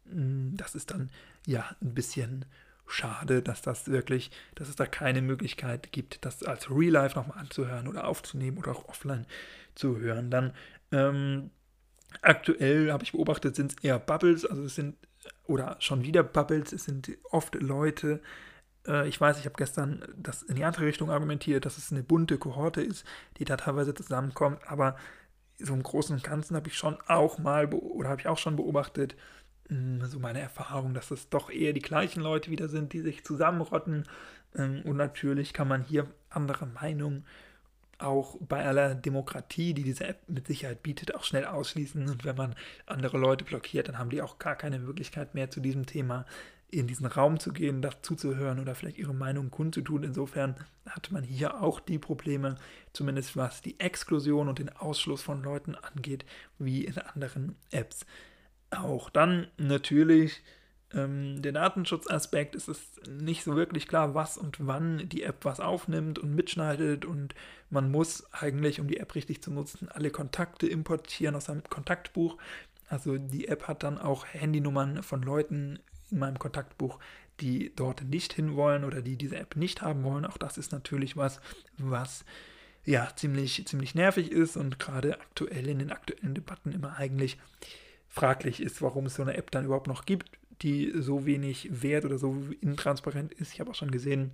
Hm, 0.09 0.55
das 0.55 0.75
ist 0.75 0.91
dann 0.91 1.11
ja 1.45 1.75
ein 1.81 1.93
bisschen 1.93 2.45
schade, 2.87 3.41
dass 3.41 3.61
das 3.61 3.87
wirklich, 3.87 4.31
dass 4.55 4.69
es 4.69 4.75
da 4.75 4.85
keine 4.85 5.21
Möglichkeit 5.21 5.91
gibt, 5.91 6.23
das 6.25 6.43
als 6.43 6.69
Real 6.69 6.93
Life 6.93 7.17
nochmal 7.17 7.39
anzuhören 7.39 7.87
oder 7.87 8.07
aufzunehmen 8.07 8.57
oder 8.57 8.71
auch 8.71 8.87
offline 8.87 9.25
zu 9.75 9.97
hören. 9.97 10.31
Dann 10.31 10.53
ähm, 10.91 11.51
aktuell 12.21 12.91
habe 12.91 13.03
ich 13.03 13.11
beobachtet, 13.11 13.55
sind 13.55 13.71
es 13.71 13.83
eher 13.83 13.99
Bubbles, 13.99 14.45
also 14.45 14.63
es 14.63 14.75
sind 14.75 14.95
oder 15.45 15.75
schon 15.79 16.03
wieder 16.03 16.23
Bubbles, 16.23 16.71
es 16.71 16.85
sind 16.85 17.11
oft 17.31 17.55
Leute, 17.55 18.21
äh, 18.87 19.07
ich 19.07 19.19
weiß, 19.19 19.39
ich 19.39 19.45
habe 19.45 19.55
gestern 19.57 20.03
das 20.15 20.43
in 20.43 20.55
die 20.55 20.63
andere 20.63 20.85
Richtung 20.85 21.11
argumentiert, 21.11 21.65
dass 21.65 21.77
es 21.77 21.91
eine 21.91 22.03
bunte 22.03 22.37
Kohorte 22.37 22.81
ist, 22.81 23.05
die 23.37 23.45
da 23.45 23.57
teilweise 23.57 23.93
zusammenkommt, 23.93 24.59
aber 24.67 24.95
so 25.59 25.73
im 25.73 25.83
Großen 25.83 26.15
und 26.15 26.23
Ganzen 26.23 26.55
habe 26.55 26.67
ich 26.69 26.77
schon 26.77 26.97
auch 27.07 27.39
mal 27.39 27.65
oder 27.73 28.09
habe 28.09 28.21
ich 28.21 28.27
auch 28.27 28.37
schon 28.37 28.55
beobachtet, 28.55 29.15
so 29.69 30.19
meine 30.19 30.39
Erfahrung, 30.39 30.93
dass 30.93 31.11
es 31.11 31.29
doch 31.29 31.49
eher 31.49 31.73
die 31.73 31.81
gleichen 31.81 32.21
Leute 32.21 32.51
wieder 32.51 32.69
sind, 32.69 32.93
die 32.93 33.01
sich 33.01 33.23
zusammenrotten. 33.23 34.05
Ähm, 34.55 34.81
und 34.83 34.97
natürlich 34.97 35.53
kann 35.53 35.67
man 35.67 35.83
hier 35.83 36.07
andere 36.29 36.65
Meinungen 36.65 37.25
auch 37.99 38.37
bei 38.39 38.63
aller 38.63 38.93
Demokratie, 38.93 39.73
die 39.73 39.83
diese 39.83 40.05
App 40.05 40.29
mit 40.29 40.47
Sicherheit 40.47 40.83
bietet, 40.83 41.15
auch 41.15 41.23
schnell 41.23 41.45
ausschließen. 41.45 42.07
Und 42.07 42.25
wenn 42.25 42.35
man 42.35 42.55
andere 42.85 43.17
Leute 43.17 43.43
blockiert, 43.43 43.87
dann 43.87 43.97
haben 43.97 44.11
die 44.11 44.21
auch 44.21 44.37
gar 44.37 44.55
keine 44.55 44.79
Möglichkeit 44.79 45.33
mehr 45.33 45.49
zu 45.49 45.59
diesem 45.59 45.85
Thema 45.85 46.25
in 46.69 46.85
diesen 46.85 47.05
Raum 47.05 47.39
zu 47.39 47.53
gehen, 47.53 47.81
dazu 47.81 48.15
zu 48.15 48.35
hören 48.35 48.59
oder 48.59 48.75
vielleicht 48.75 48.97
ihre 48.97 49.13
Meinung 49.13 49.51
kundzutun. 49.51 50.03
Insofern 50.03 50.55
hat 50.85 51.11
man 51.11 51.23
hier 51.23 51.61
auch 51.61 51.79
die 51.79 51.97
Probleme, 51.97 52.55
zumindest 52.91 53.37
was 53.37 53.61
die 53.61 53.79
Exklusion 53.79 54.49
und 54.49 54.59
den 54.59 54.69
Ausschluss 54.69 55.21
von 55.21 55.41
Leuten 55.41 55.75
angeht, 55.75 56.25
wie 56.59 56.83
in 56.83 56.97
anderen 56.97 57.55
Apps 57.71 58.05
auch. 58.71 59.09
Dann 59.09 59.47
natürlich 59.57 60.41
ähm, 60.93 61.41
der 61.41 61.51
Datenschutzaspekt 61.51 62.55
ist 62.55 62.67
es 62.67 62.79
nicht 63.09 63.43
so 63.43 63.55
wirklich 63.55 63.87
klar, 63.87 64.15
was 64.15 64.37
und 64.37 64.65
wann 64.65 65.09
die 65.09 65.23
App 65.23 65.43
was 65.43 65.59
aufnimmt 65.59 66.19
und 66.19 66.33
mitschneidet 66.33 67.05
und 67.05 67.35
man 67.69 67.91
muss 67.91 68.25
eigentlich, 68.31 68.79
um 68.79 68.87
die 68.87 68.97
App 68.97 69.15
richtig 69.15 69.41
zu 69.41 69.51
nutzen, 69.51 69.89
alle 69.89 70.11
Kontakte 70.11 70.67
importieren 70.67 71.35
aus 71.35 71.45
seinem 71.45 71.63
Kontaktbuch. 71.63 72.37
Also 72.87 73.17
die 73.17 73.49
App 73.49 73.67
hat 73.67 73.83
dann 73.83 73.97
auch 73.97 74.25
Handynummern 74.25 75.03
von 75.03 75.21
Leuten 75.21 75.79
in 76.09 76.19
meinem 76.19 76.39
Kontaktbuch, 76.39 76.99
die 77.41 77.73
dort 77.75 78.05
nicht 78.05 78.31
hinwollen 78.31 78.85
oder 78.85 79.01
die 79.01 79.17
diese 79.17 79.37
App 79.37 79.57
nicht 79.57 79.81
haben 79.81 80.03
wollen. 80.03 80.25
Auch 80.25 80.37
das 80.37 80.57
ist 80.57 80.71
natürlich 80.71 81.17
was, 81.17 81.41
was 81.77 82.23
ja 82.85 83.09
ziemlich, 83.13 83.67
ziemlich 83.67 83.93
nervig 83.93 84.31
ist 84.31 84.55
und 84.55 84.79
gerade 84.79 85.19
aktuell 85.19 85.67
in 85.67 85.79
den 85.79 85.91
aktuellen 85.91 86.33
Debatten 86.33 86.71
immer 86.71 86.95
eigentlich 86.95 87.37
fraglich 88.07 88.61
ist, 88.61 88.81
warum 88.81 89.05
es 89.07 89.15
so 89.15 89.21
eine 89.21 89.35
App 89.35 89.51
dann 89.51 89.65
überhaupt 89.65 89.87
noch 89.87 90.05
gibt 90.05 90.37
die 90.61 90.91
so 90.95 91.25
wenig 91.25 91.69
wert 91.81 92.05
oder 92.05 92.17
so 92.17 92.35
intransparent 92.61 93.33
ist. 93.33 93.53
Ich 93.53 93.59
habe 93.59 93.71
auch 93.71 93.75
schon 93.75 93.91
gesehen, 93.91 94.31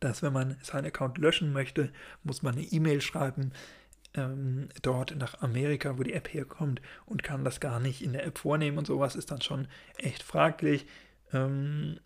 dass 0.00 0.22
wenn 0.22 0.32
man 0.32 0.56
seinen 0.62 0.86
Account 0.86 1.18
löschen 1.18 1.52
möchte, 1.52 1.92
muss 2.22 2.42
man 2.42 2.54
eine 2.54 2.64
E-Mail 2.64 3.00
schreiben 3.00 3.52
ähm, 4.14 4.68
dort 4.82 5.16
nach 5.16 5.40
Amerika, 5.40 5.98
wo 5.98 6.02
die 6.02 6.12
App 6.12 6.32
herkommt 6.32 6.80
und 7.06 7.22
kann 7.22 7.44
das 7.44 7.60
gar 7.60 7.80
nicht 7.80 8.02
in 8.02 8.12
der 8.12 8.24
App 8.26 8.38
vornehmen 8.38 8.78
und 8.78 8.86
sowas 8.86 9.16
ist 9.16 9.30
dann 9.30 9.40
schon 9.40 9.68
echt 9.96 10.22
fraglich. 10.22 10.86
Ähm, 11.32 11.98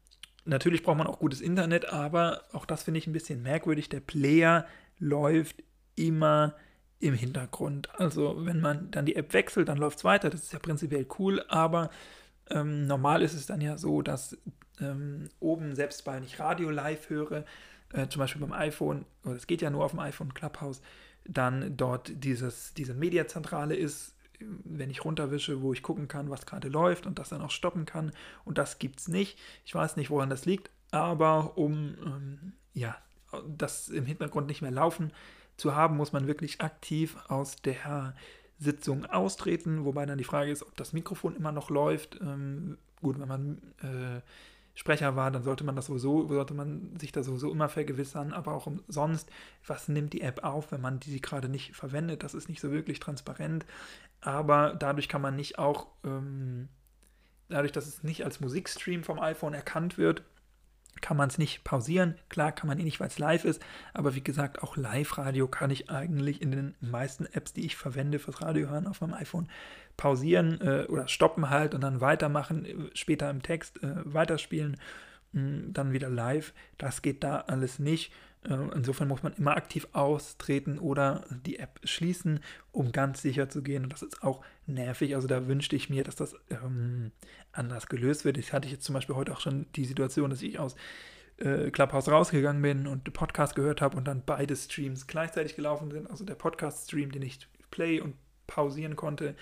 natürlich 0.44 0.82
braucht 0.82 0.98
man 0.98 1.06
auch 1.06 1.18
gutes 1.18 1.40
Internet, 1.40 1.92
aber 1.92 2.42
auch 2.52 2.64
das 2.64 2.84
finde 2.84 2.98
ich 2.98 3.06
ein 3.06 3.12
bisschen 3.12 3.42
merkwürdig. 3.42 3.88
Der 3.88 4.00
Player 4.00 4.66
läuft 4.98 5.62
immer 5.96 6.54
im 7.02 7.14
Hintergrund. 7.14 7.88
Also 7.98 8.36
wenn 8.46 8.60
man 8.60 8.90
dann 8.92 9.06
die 9.06 9.16
App 9.16 9.32
wechselt, 9.32 9.68
dann 9.68 9.78
läuft 9.78 9.98
es 9.98 10.04
weiter. 10.04 10.30
Das 10.30 10.44
ist 10.44 10.52
ja 10.52 10.60
prinzipiell 10.60 11.04
cool, 11.18 11.44
aber 11.48 11.90
ähm, 12.48 12.86
normal 12.86 13.22
ist 13.22 13.34
es 13.34 13.46
dann 13.46 13.60
ja 13.60 13.76
so, 13.76 14.02
dass 14.02 14.38
ähm, 14.80 15.28
oben, 15.40 15.74
selbst 15.74 16.06
weil 16.06 16.22
ich 16.22 16.38
Radio 16.38 16.70
live 16.70 17.10
höre, 17.10 17.44
äh, 17.92 18.06
zum 18.06 18.20
Beispiel 18.20 18.40
beim 18.40 18.52
iPhone, 18.52 19.04
oder 19.24 19.34
es 19.34 19.48
geht 19.48 19.62
ja 19.62 19.70
nur 19.70 19.84
auf 19.84 19.90
dem 19.90 19.98
iPhone 19.98 20.32
Clubhouse, 20.32 20.80
dann 21.24 21.76
dort 21.76 22.12
dieses, 22.24 22.72
diese 22.74 22.94
Mediazentrale 22.94 23.74
ist, 23.74 24.14
wenn 24.38 24.90
ich 24.90 25.04
runterwische, 25.04 25.60
wo 25.60 25.72
ich 25.72 25.82
gucken 25.82 26.06
kann, 26.06 26.30
was 26.30 26.46
gerade 26.46 26.68
läuft 26.68 27.06
und 27.06 27.18
das 27.18 27.30
dann 27.30 27.42
auch 27.42 27.50
stoppen 27.50 27.84
kann. 27.84 28.12
Und 28.44 28.58
das 28.58 28.78
gibt 28.78 29.00
es 29.00 29.08
nicht. 29.08 29.38
Ich 29.64 29.74
weiß 29.74 29.96
nicht, 29.96 30.10
woran 30.10 30.30
das 30.30 30.46
liegt, 30.46 30.70
aber 30.92 31.58
um 31.58 31.96
ähm, 32.04 32.52
ja, 32.74 32.96
das 33.48 33.88
im 33.88 34.06
Hintergrund 34.06 34.46
nicht 34.46 34.62
mehr 34.62 34.70
laufen 34.70 35.12
zu 35.56 35.74
haben, 35.74 35.96
muss 35.96 36.12
man 36.12 36.26
wirklich 36.26 36.60
aktiv 36.60 37.16
aus 37.28 37.56
der 37.56 38.14
Sitzung 38.58 39.06
austreten, 39.06 39.84
wobei 39.84 40.06
dann 40.06 40.18
die 40.18 40.24
Frage 40.24 40.50
ist, 40.50 40.62
ob 40.62 40.76
das 40.76 40.92
Mikrofon 40.92 41.36
immer 41.36 41.52
noch 41.52 41.70
läuft. 41.70 42.20
Ähm, 42.20 42.78
gut, 43.00 43.18
wenn 43.18 43.28
man 43.28 43.58
äh, 43.82 44.20
Sprecher 44.74 45.16
war, 45.16 45.30
dann 45.30 45.42
sollte 45.42 45.64
man 45.64 45.76
das 45.76 45.86
sowieso, 45.86 46.28
sollte 46.28 46.54
man 46.54 46.96
sich 46.98 47.12
da 47.12 47.22
sowieso 47.22 47.50
immer 47.50 47.68
vergewissern, 47.68 48.32
aber 48.32 48.52
auch 48.54 48.68
sonst, 48.88 49.28
was 49.66 49.88
nimmt 49.88 50.14
die 50.14 50.22
App 50.22 50.44
auf, 50.44 50.72
wenn 50.72 50.80
man 50.80 50.98
die 50.98 51.20
gerade 51.20 51.48
nicht 51.48 51.76
verwendet, 51.76 52.22
das 52.22 52.32
ist 52.34 52.48
nicht 52.48 52.60
so 52.60 52.70
wirklich 52.70 52.98
transparent, 52.98 53.66
aber 54.22 54.74
dadurch 54.78 55.08
kann 55.08 55.20
man 55.20 55.36
nicht 55.36 55.58
auch, 55.58 55.88
ähm, 56.04 56.68
dadurch, 57.50 57.72
dass 57.72 57.86
es 57.86 58.02
nicht 58.02 58.24
als 58.24 58.40
Musikstream 58.40 59.04
vom 59.04 59.18
iPhone 59.18 59.52
erkannt 59.52 59.98
wird, 59.98 60.22
kann 61.00 61.16
man 61.16 61.28
es 61.28 61.38
nicht 61.38 61.64
pausieren. 61.64 62.16
Klar 62.28 62.52
kann 62.52 62.68
man 62.68 62.78
ihn 62.78 62.84
nicht, 62.84 63.00
weil 63.00 63.08
es 63.08 63.18
live 63.18 63.44
ist, 63.44 63.62
aber 63.92 64.14
wie 64.14 64.22
gesagt, 64.22 64.62
auch 64.62 64.76
Live-Radio 64.76 65.48
kann 65.48 65.70
ich 65.70 65.90
eigentlich 65.90 66.42
in 66.42 66.50
den 66.50 66.74
meisten 66.80 67.26
Apps, 67.26 67.52
die 67.52 67.64
ich 67.64 67.76
verwende 67.76 68.18
fürs 68.18 68.42
Radio 68.42 68.68
hören 68.68 68.86
auf 68.86 69.00
meinem 69.00 69.14
iPhone, 69.14 69.48
pausieren 69.96 70.60
äh, 70.60 70.86
oder 70.88 71.08
stoppen 71.08 71.50
halt 71.50 71.74
und 71.74 71.82
dann 71.82 72.00
weitermachen, 72.00 72.64
äh, 72.64 72.74
später 72.94 73.30
im 73.30 73.42
Text 73.42 73.82
äh, 73.82 73.94
weiterspielen, 74.04 74.76
mh, 75.32 75.40
hm, 75.40 75.72
dann 75.72 75.92
wieder 75.92 76.08
live. 76.08 76.52
Das 76.78 77.02
geht 77.02 77.24
da 77.24 77.40
alles 77.40 77.78
nicht. 77.78 78.12
Äh, 78.48 78.54
insofern 78.74 79.08
muss 79.08 79.22
man 79.22 79.32
immer 79.34 79.56
aktiv 79.56 79.86
austreten 79.92 80.78
oder 80.78 81.24
die 81.46 81.58
App 81.58 81.80
schließen, 81.84 82.40
um 82.72 82.92
ganz 82.92 83.22
sicher 83.22 83.48
zu 83.48 83.62
gehen. 83.62 83.84
Und 83.84 83.92
das 83.92 84.02
ist 84.02 84.22
auch 84.22 84.44
nervig. 84.66 85.14
Also 85.14 85.28
da 85.28 85.46
wünschte 85.46 85.76
ich 85.76 85.90
mir, 85.90 86.04
dass 86.04 86.16
das 86.16 86.34
ähm, 86.50 87.12
anders 87.52 87.86
gelöst 87.86 88.24
wird. 88.24 88.38
Ich 88.38 88.52
hatte 88.52 88.68
jetzt 88.68 88.84
zum 88.84 88.94
Beispiel 88.94 89.16
heute 89.16 89.32
auch 89.32 89.40
schon 89.40 89.66
die 89.76 89.84
Situation, 89.84 90.30
dass 90.30 90.42
ich 90.42 90.58
aus 90.58 90.74
äh, 91.38 91.70
Clubhouse 91.70 92.08
rausgegangen 92.08 92.62
bin 92.62 92.86
und 92.86 93.12
Podcast 93.12 93.54
gehört 93.54 93.80
habe 93.80 93.96
und 93.96 94.06
dann 94.06 94.22
beide 94.24 94.56
Streams 94.56 95.06
gleichzeitig 95.06 95.56
gelaufen 95.56 95.90
sind. 95.90 96.10
Also 96.10 96.24
der 96.24 96.34
Podcast-Stream, 96.34 97.12
den 97.12 97.22
ich 97.22 97.48
play 97.70 98.00
und 98.00 98.14
pausieren 98.46 98.96
konnte 98.96 99.34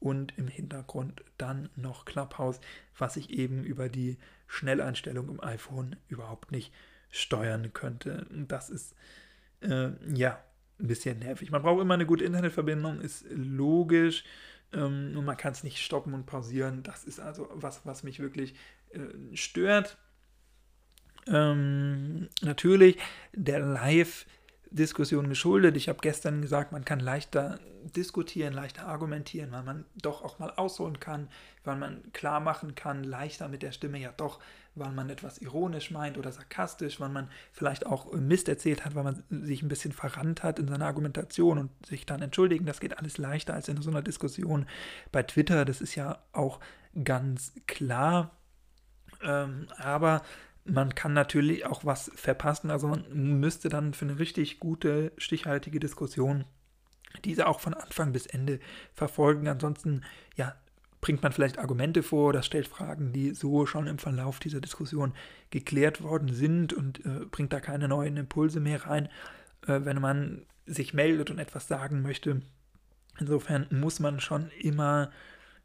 und 0.00 0.36
im 0.36 0.48
Hintergrund 0.48 1.24
dann 1.38 1.68
noch 1.76 2.04
Clubhouse, 2.04 2.60
was 2.96 3.16
ich 3.16 3.30
eben 3.30 3.64
über 3.64 3.88
die 3.88 4.18
Schnelleinstellung 4.46 5.28
im 5.28 5.42
iPhone 5.42 5.96
überhaupt 6.08 6.52
nicht 6.52 6.72
steuern 7.10 7.72
könnte. 7.72 8.26
Das 8.30 8.70
ist 8.70 8.94
äh, 9.60 9.90
ja 10.14 10.42
ein 10.78 10.86
bisschen 10.86 11.18
nervig. 11.18 11.50
Man 11.50 11.62
braucht 11.62 11.80
immer 11.80 11.94
eine 11.94 12.06
gute 12.06 12.24
Internetverbindung, 12.24 13.00
ist 13.00 13.26
logisch. 13.30 14.24
Ähm, 14.72 15.14
und 15.16 15.24
man 15.24 15.36
kann 15.36 15.52
es 15.52 15.64
nicht 15.64 15.78
stoppen 15.78 16.14
und 16.14 16.26
pausieren. 16.26 16.82
Das 16.82 17.04
ist 17.04 17.20
also 17.20 17.48
was, 17.54 17.86
was 17.86 18.02
mich 18.02 18.20
wirklich 18.20 18.54
äh, 18.90 19.36
stört. 19.36 19.98
Ähm, 21.26 22.28
natürlich, 22.42 22.98
der 23.32 23.60
Live- 23.60 24.26
Diskussion 24.70 25.28
geschuldet. 25.28 25.76
Ich 25.76 25.88
habe 25.88 25.98
gestern 26.00 26.42
gesagt, 26.42 26.72
man 26.72 26.84
kann 26.84 27.00
leichter 27.00 27.58
diskutieren, 27.96 28.52
leichter 28.52 28.86
argumentieren, 28.86 29.52
weil 29.52 29.62
man 29.62 29.84
doch 30.02 30.22
auch 30.22 30.38
mal 30.38 30.50
ausholen 30.50 31.00
kann, 31.00 31.28
weil 31.64 31.76
man 31.76 32.02
klar 32.12 32.40
machen 32.40 32.74
kann, 32.74 33.04
leichter 33.04 33.48
mit 33.48 33.62
der 33.62 33.72
Stimme 33.72 33.98
ja 33.98 34.12
doch, 34.16 34.40
weil 34.74 34.92
man 34.92 35.10
etwas 35.10 35.38
ironisch 35.38 35.90
meint 35.90 36.18
oder 36.18 36.32
sarkastisch, 36.32 37.00
weil 37.00 37.08
man 37.08 37.30
vielleicht 37.52 37.86
auch 37.86 38.12
Mist 38.12 38.48
erzählt 38.48 38.84
hat, 38.84 38.94
weil 38.94 39.04
man 39.04 39.22
sich 39.30 39.62
ein 39.62 39.68
bisschen 39.68 39.92
verrannt 39.92 40.42
hat 40.42 40.58
in 40.58 40.68
seiner 40.68 40.86
Argumentation 40.86 41.58
und 41.58 41.86
sich 41.86 42.06
dann 42.06 42.22
entschuldigen. 42.22 42.66
Das 42.66 42.80
geht 42.80 42.98
alles 42.98 43.18
leichter 43.18 43.54
als 43.54 43.68
in 43.68 43.80
so 43.80 43.90
einer 43.90 44.02
Diskussion 44.02 44.66
bei 45.12 45.22
Twitter. 45.22 45.64
Das 45.64 45.80
ist 45.80 45.94
ja 45.94 46.18
auch 46.32 46.60
ganz 47.04 47.52
klar. 47.66 48.32
Ähm, 49.22 49.66
aber 49.78 50.22
man 50.68 50.94
kann 50.94 51.12
natürlich 51.12 51.66
auch 51.66 51.84
was 51.84 52.10
verpassen. 52.14 52.70
Also 52.70 52.88
man 52.88 53.04
müsste 53.40 53.68
dann 53.68 53.94
für 53.94 54.04
eine 54.04 54.18
richtig 54.18 54.60
gute, 54.60 55.12
stichhaltige 55.18 55.80
Diskussion 55.80 56.44
diese 57.24 57.46
auch 57.46 57.60
von 57.60 57.74
Anfang 57.74 58.12
bis 58.12 58.26
Ende 58.26 58.60
verfolgen. 58.92 59.48
Ansonsten, 59.48 60.02
ja, 60.36 60.54
bringt 61.00 61.22
man 61.22 61.32
vielleicht 61.32 61.58
Argumente 61.58 62.02
vor 62.02 62.30
oder 62.30 62.42
stellt 62.42 62.66
Fragen, 62.66 63.12
die 63.12 63.32
so 63.34 63.66
schon 63.66 63.86
im 63.86 63.98
Verlauf 63.98 64.40
dieser 64.40 64.60
Diskussion 64.60 65.14
geklärt 65.50 66.02
worden 66.02 66.32
sind 66.32 66.72
und 66.72 67.04
äh, 67.06 67.24
bringt 67.30 67.52
da 67.52 67.60
keine 67.60 67.88
neuen 67.88 68.16
Impulse 68.16 68.60
mehr 68.60 68.86
rein, 68.86 69.08
äh, 69.66 69.80
wenn 69.84 70.00
man 70.00 70.44
sich 70.66 70.94
meldet 70.94 71.30
und 71.30 71.38
etwas 71.38 71.68
sagen 71.68 72.02
möchte. 72.02 72.42
Insofern 73.18 73.66
muss 73.70 74.00
man 74.00 74.20
schon 74.20 74.50
immer 74.60 75.10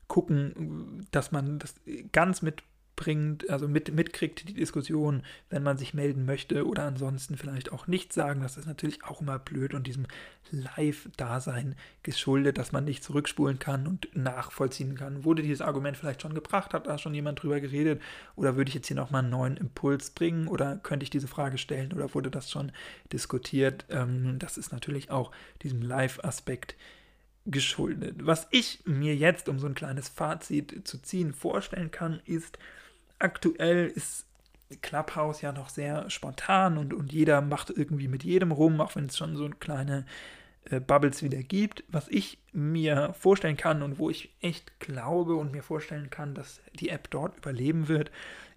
gucken, 0.08 1.08
dass 1.12 1.32
man 1.32 1.60
das 1.60 1.76
ganz 2.12 2.42
mit 2.42 2.64
bringt, 2.96 3.50
also 3.50 3.68
mit, 3.68 3.94
mitkriegt 3.94 4.48
die 4.48 4.54
Diskussion, 4.54 5.24
wenn 5.50 5.64
man 5.64 5.78
sich 5.78 5.94
melden 5.94 6.26
möchte 6.26 6.68
oder 6.68 6.84
ansonsten 6.84 7.38
vielleicht 7.38 7.72
auch 7.72 7.88
nichts 7.88 8.16
sagen. 8.16 8.42
Das 8.42 8.58
ist 8.58 8.68
natürlich 8.68 9.04
auch 9.04 9.22
immer 9.22 9.40
blöd 9.40 9.74
und 9.74 9.88
diesem 9.88 10.06
Live-Dasein 10.52 11.76
geschuldet, 12.04 12.58
dass 12.58 12.72
man 12.72 12.86
nicht 12.86 13.04
zurückspulen 13.04 13.60
kann 13.60 13.88
und 13.88 14.16
nachvollziehen 14.16 14.96
kann. 14.96 15.24
Wurde 15.24 15.42
dieses 15.42 15.62
Argument 15.62 15.98
vielleicht 15.98 16.22
schon 16.22 16.36
gebracht? 16.36 16.74
Hat 16.74 16.88
da 16.88 16.98
schon 16.98 17.14
jemand 17.14 17.42
drüber 17.42 17.60
geredet? 17.60 18.02
Oder 18.36 18.56
würde 18.56 18.70
ich 18.70 18.76
jetzt 18.76 18.88
hier 18.88 18.98
nochmal 18.98 19.24
einen 19.24 19.32
neuen 19.32 19.58
Impuls 19.58 20.12
bringen? 20.12 20.48
Oder 20.48 20.78
könnte 20.78 21.04
ich 21.04 21.10
diese 21.10 21.28
Frage 21.28 21.58
stellen? 21.58 21.94
Oder 21.94 22.14
wurde 22.14 22.30
das 22.30 22.52
schon 22.52 22.72
diskutiert? 23.12 23.86
Ähm, 23.90 24.38
das 24.38 24.58
ist 24.58 24.72
natürlich 24.72 25.10
auch 25.10 25.32
diesem 25.64 25.82
Live-Aspekt 25.82 26.76
geschuldet. 27.46 28.26
Was 28.26 28.48
ich 28.52 28.80
mir 28.86 29.16
jetzt, 29.16 29.50
um 29.50 29.60
so 29.60 29.68
ein 29.68 29.76
kleines 29.76 30.08
Fazit 30.08 30.88
zu 30.88 31.02
ziehen, 31.02 31.34
vorstellen 31.34 31.92
kann, 31.92 32.22
ist, 32.26 32.58
aktuell 33.24 33.88
ist 33.88 34.26
Clubhouse 34.82 35.42
ja 35.42 35.52
noch 35.52 35.70
sehr 35.70 36.10
spontan 36.10 36.78
und, 36.78 36.94
und 36.94 37.12
jeder 37.14 37.42
macht 37.42 37.70
irgendwie 37.70 38.08
mit 38.08 38.24
jedem 38.24 38.52
rum, 38.52 38.82
auch 38.82 38.96
wenn 38.96 39.06
es 39.06 39.18
schon 39.18 39.36
so 39.36 39.50
kleine 39.50 40.06
äh, 40.66 40.80
Bubbles 40.80 41.22
wieder 41.24 41.44
gibt. 41.44 41.84
Was 41.88 42.08
ich 42.08 42.40
mir 42.52 43.14
vorstellen 43.14 43.58
kann 43.58 43.84
und 43.84 44.00
wo 44.00 44.10
ich 44.10 44.34
echt 44.42 44.80
glaube 44.80 45.36
und 45.36 45.52
mir 45.52 45.64
vorstellen 45.64 46.10
kann, 46.10 46.34
dass 46.34 46.62
die 46.74 46.90
App 46.90 47.10
dort 47.12 47.38
überleben 47.38 47.88
wird, 47.88 48.12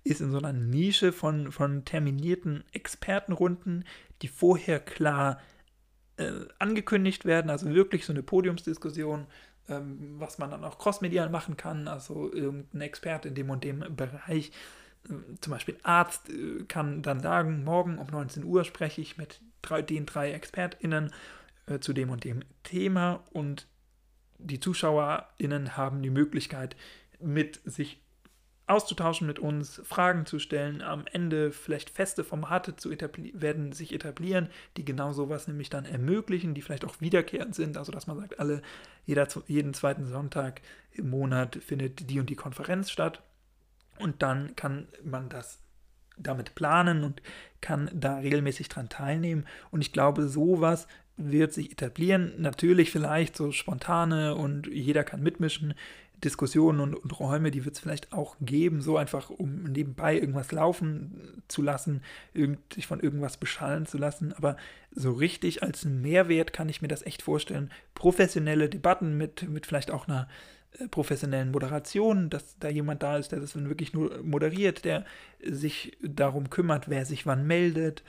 ist 0.05 0.21
in 0.21 0.31
so 0.31 0.39
einer 0.39 0.53
Nische 0.53 1.13
von, 1.13 1.51
von 1.51 1.85
terminierten 1.85 2.65
Expertenrunden, 2.73 3.85
die 4.23 4.29
vorher 4.29 4.81
klar 4.81 5.41
äh, 6.17 6.31
angekündigt 6.59 7.25
werden, 7.25 7.51
also 7.51 7.75
wirklich 7.75 8.07
so 8.07 8.13
eine 8.13 8.23
Podiumsdiskussion, 8.23 9.27
ähm, 9.69 10.17
was 10.19 10.39
man 10.39 10.51
dann 10.51 10.65
auch 10.65 10.79
crossmedial 10.79 11.31
machen 11.31 11.57
kann, 11.57 11.89
also 11.89 12.33
irgendein 12.33 12.81
Experte 12.83 13.29
in 13.29 13.35
dem 13.35 13.51
und 13.51 13.65
dem 13.65 13.85
Bereich 13.97 14.53
zum 15.41 15.51
Beispiel 15.53 15.77
Arzt 15.83 16.31
äh, 16.31 16.65
kann 16.65 17.03
dann 17.03 17.21
sagen, 17.21 17.65
morgen 17.65 17.99
um 17.99 18.07
19 18.07 18.45
Uhr 18.45 18.65
spreche 18.65 19.01
ich 19.01 19.17
mit 19.17 19.41
drei, 19.63 19.83
den 19.83 20.07
drei 20.07 20.33
ExpertInnen 20.33 21.13
äh, 21.67 21.79
zu 21.79 21.93
dem 21.93 22.11
und 22.11 22.25
dem 22.25 22.43
Thema. 22.63 23.25
Und 23.33 23.67
die 24.39 24.61
ZuschauerInnen 24.61 25.77
haben 25.77 26.03
die 26.03 26.11
Möglichkeit, 26.11 26.77
mit 27.21 27.61
sich 27.65 28.03
auszutauschen 28.67 29.27
mit 29.27 29.39
uns, 29.39 29.81
Fragen 29.85 30.27
zu 30.27 30.39
stellen, 30.39 30.83
am 30.83 31.05
Ende 31.13 31.53
vielleicht 31.53 31.91
feste 31.91 32.25
Formate 32.25 32.75
zu 32.75 32.91
werden 32.91 33.73
sich 33.73 33.93
etablieren, 33.93 34.49
die 34.77 34.85
genau 34.85 35.13
sowas 35.13 35.47
nämlich 35.47 35.71
dann 35.71 35.85
ermöglichen, 35.85 36.55
die 36.55 36.63
vielleicht 36.63 36.85
auch 36.85 37.01
wiederkehrend 37.01 37.55
sind, 37.55 37.77
also 37.79 37.93
dass 37.93 38.07
man 38.07 38.19
sagt, 38.19 38.41
alle, 38.41 38.63
jeder, 39.05 39.29
jeden 39.47 39.73
zweiten 39.73 40.07
Sonntag 40.07 40.63
im 40.93 41.11
Monat 41.11 41.57
findet 41.57 42.11
die 42.11 42.19
und 42.19 42.29
die 42.29 42.37
Konferenz 42.37 42.91
statt. 42.91 43.23
Und 43.99 44.23
dann 44.23 44.57
kann 44.57 44.89
man 45.05 45.29
das 45.29 45.61
damit 46.19 46.55
planen 46.55 47.05
und 47.05 47.23
kann 47.61 47.91
da 47.95 48.17
regelmäßig 48.17 48.69
dran 48.69 48.89
teilnehmen. 48.89 49.47
Und 49.71 49.81
ich 49.81 49.93
glaube, 49.93 50.27
sowas 50.29 50.89
wird 51.17 51.53
sich 51.53 51.73
etablieren, 51.73 52.35
natürlich 52.39 52.91
vielleicht 52.91 53.37
so 53.37 53.51
spontane 53.51 54.35
und 54.35 54.67
jeder 54.67 55.03
kann 55.03 55.23
mitmischen, 55.23 55.75
Diskussionen 56.25 56.81
und, 56.81 56.95
und 56.95 57.21
Räume, 57.21 57.51
die 57.51 57.65
wird 57.65 57.75
es 57.75 57.81
vielleicht 57.81 58.13
auch 58.13 58.37
geben, 58.41 58.81
so 58.81 58.97
einfach, 58.97 59.31
um 59.31 59.65
nebenbei 59.65 60.19
irgendwas 60.19 60.51
laufen 60.51 61.43
zu 61.49 61.63
lassen, 61.63 62.03
sich 62.73 62.87
von 62.87 63.01
irgendwas 63.01 63.37
beschallen 63.37 63.87
zu 63.87 63.99
lassen. 63.99 64.33
Aber 64.33 64.57
so 64.93 65.13
richtig 65.13 65.63
als 65.63 65.85
Mehrwert 65.85 66.53
kann 66.53 66.69
ich 66.69 66.81
mir 66.81 66.89
das 66.89 67.05
echt 67.05 67.23
vorstellen. 67.23 67.71
Professionelle 67.95 68.69
Debatten 68.69 69.17
mit, 69.17 69.49
mit 69.49 69.67
vielleicht 69.67 69.91
auch 69.91 70.09
einer 70.09 70.29
äh, 70.79 70.89
professionellen 70.89 71.51
Moderation, 71.51 72.31
dass 72.31 72.59
da 72.59 72.69
jemand 72.69 73.03
da 73.03 73.19
ist, 73.19 73.33
der 73.33 73.41
das 73.41 73.53
dann 73.53 73.69
wirklich 73.69 73.93
nur 73.93 74.23
moderiert, 74.23 74.85
der 74.85 75.05
sich 75.45 75.99
darum 76.03 76.49
kümmert, 76.49 76.89
wer 76.89 77.05
sich 77.05 77.27
wann 77.27 77.47
meldet, 77.47 78.03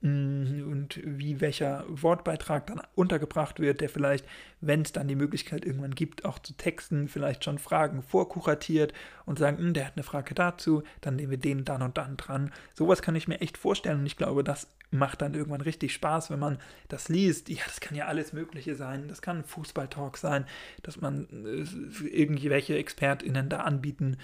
und 0.00 1.00
wie 1.02 1.40
welcher 1.40 1.84
Wortbeitrag 1.88 2.68
dann 2.68 2.80
untergebracht 2.94 3.58
wird, 3.58 3.80
der 3.80 3.88
vielleicht, 3.88 4.24
wenn 4.60 4.82
es 4.82 4.92
dann 4.92 5.08
die 5.08 5.16
Möglichkeit 5.16 5.64
irgendwann 5.64 5.94
gibt, 5.94 6.24
auch 6.24 6.38
zu 6.38 6.52
texten, 6.52 7.08
vielleicht 7.08 7.42
schon 7.42 7.58
Fragen 7.58 8.02
vorkuratiert 8.02 8.92
und 9.26 9.40
sagen, 9.40 9.58
hm, 9.58 9.74
der 9.74 9.86
hat 9.86 9.94
eine 9.96 10.04
Frage 10.04 10.34
dazu, 10.34 10.84
dann 11.00 11.16
nehmen 11.16 11.30
wir 11.30 11.38
den 11.38 11.64
dann 11.64 11.82
und 11.82 11.98
dann 11.98 12.16
dran. 12.16 12.52
Sowas 12.74 13.02
kann 13.02 13.16
ich 13.16 13.26
mir 13.26 13.40
echt 13.40 13.58
vorstellen 13.58 14.00
und 14.00 14.06
ich 14.06 14.16
glaube, 14.16 14.44
das 14.44 14.68
macht 14.90 15.20
dann 15.20 15.34
irgendwann 15.34 15.60
richtig 15.60 15.92
Spaß, 15.92 16.30
wenn 16.30 16.38
man 16.38 16.58
das 16.88 17.08
liest. 17.08 17.48
Ja, 17.48 17.62
das 17.66 17.80
kann 17.80 17.96
ja 17.96 18.06
alles 18.06 18.32
Mögliche 18.32 18.74
sein. 18.74 19.08
Das 19.08 19.20
kann 19.20 19.44
Fußballtalk 19.44 20.16
sein, 20.16 20.46
dass 20.82 21.00
man 21.00 21.26
äh, 21.44 22.06
irgendwelche 22.06 22.76
ExpertInnen 22.76 23.48
da 23.48 23.60
anbieten 23.60 24.16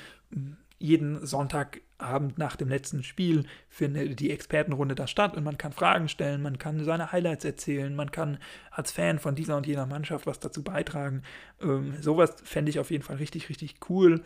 jeden 0.84 1.24
Sonntagabend 1.24 2.36
nach 2.36 2.56
dem 2.56 2.68
letzten 2.68 3.02
Spiel 3.02 3.46
findet 3.70 4.20
die 4.20 4.30
Expertenrunde 4.30 4.94
da 4.94 5.06
statt 5.06 5.34
und 5.34 5.42
man 5.42 5.56
kann 5.56 5.72
Fragen 5.72 6.10
stellen, 6.10 6.42
man 6.42 6.58
kann 6.58 6.84
seine 6.84 7.10
Highlights 7.10 7.46
erzählen, 7.46 7.96
man 7.96 8.10
kann 8.10 8.36
als 8.70 8.92
Fan 8.92 9.18
von 9.18 9.34
dieser 9.34 9.56
und 9.56 9.66
jener 9.66 9.86
Mannschaft 9.86 10.26
was 10.26 10.40
dazu 10.40 10.62
beitragen. 10.62 11.22
Ähm, 11.62 11.94
sowas 12.02 12.36
fände 12.44 12.68
ich 12.68 12.78
auf 12.78 12.90
jeden 12.90 13.02
Fall 13.02 13.16
richtig, 13.16 13.48
richtig 13.48 13.76
cool. 13.88 14.22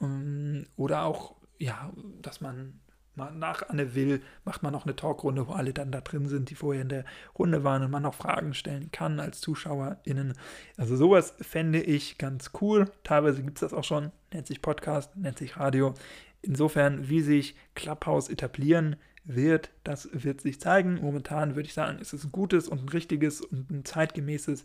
Ähm, 0.00 0.66
oder 0.74 1.04
auch, 1.04 1.36
ja, 1.58 1.92
dass 2.20 2.40
man 2.40 2.80
nach 3.16 3.68
Anne 3.68 3.94
Will 3.94 4.22
macht 4.44 4.62
man 4.62 4.72
noch 4.72 4.86
eine 4.86 4.96
Talkrunde, 4.96 5.46
wo 5.46 5.52
alle 5.52 5.72
dann 5.72 5.92
da 5.92 6.00
drin 6.00 6.28
sind, 6.28 6.50
die 6.50 6.54
vorher 6.54 6.82
in 6.82 6.88
der 6.88 7.04
Runde 7.38 7.64
waren 7.64 7.82
und 7.82 7.90
man 7.90 8.02
noch 8.02 8.14
Fragen 8.14 8.54
stellen 8.54 8.90
kann 8.92 9.20
als 9.20 9.40
ZuschauerInnen. 9.40 10.34
Also 10.76 10.96
sowas 10.96 11.34
fände 11.40 11.82
ich 11.82 12.18
ganz 12.18 12.50
cool. 12.60 12.90
Teilweise 13.04 13.42
gibt 13.42 13.58
es 13.58 13.60
das 13.60 13.74
auch 13.74 13.84
schon, 13.84 14.12
nennt 14.32 14.46
sich 14.46 14.62
Podcast, 14.62 15.16
nennt 15.16 15.38
sich 15.38 15.56
Radio. 15.56 15.94
Insofern, 16.42 17.08
wie 17.08 17.20
sich 17.20 17.56
Clubhouse 17.74 18.30
etablieren 18.30 18.96
wird, 19.24 19.70
das 19.84 20.08
wird 20.12 20.40
sich 20.40 20.60
zeigen. 20.60 21.00
Momentan 21.02 21.54
würde 21.54 21.66
ich 21.66 21.74
sagen, 21.74 21.98
ist 21.98 22.12
es 22.12 22.24
ein 22.24 22.32
gutes 22.32 22.68
und 22.68 22.84
ein 22.84 22.88
richtiges 22.88 23.42
und 23.42 23.70
ein 23.70 23.84
zeitgemäßes 23.84 24.64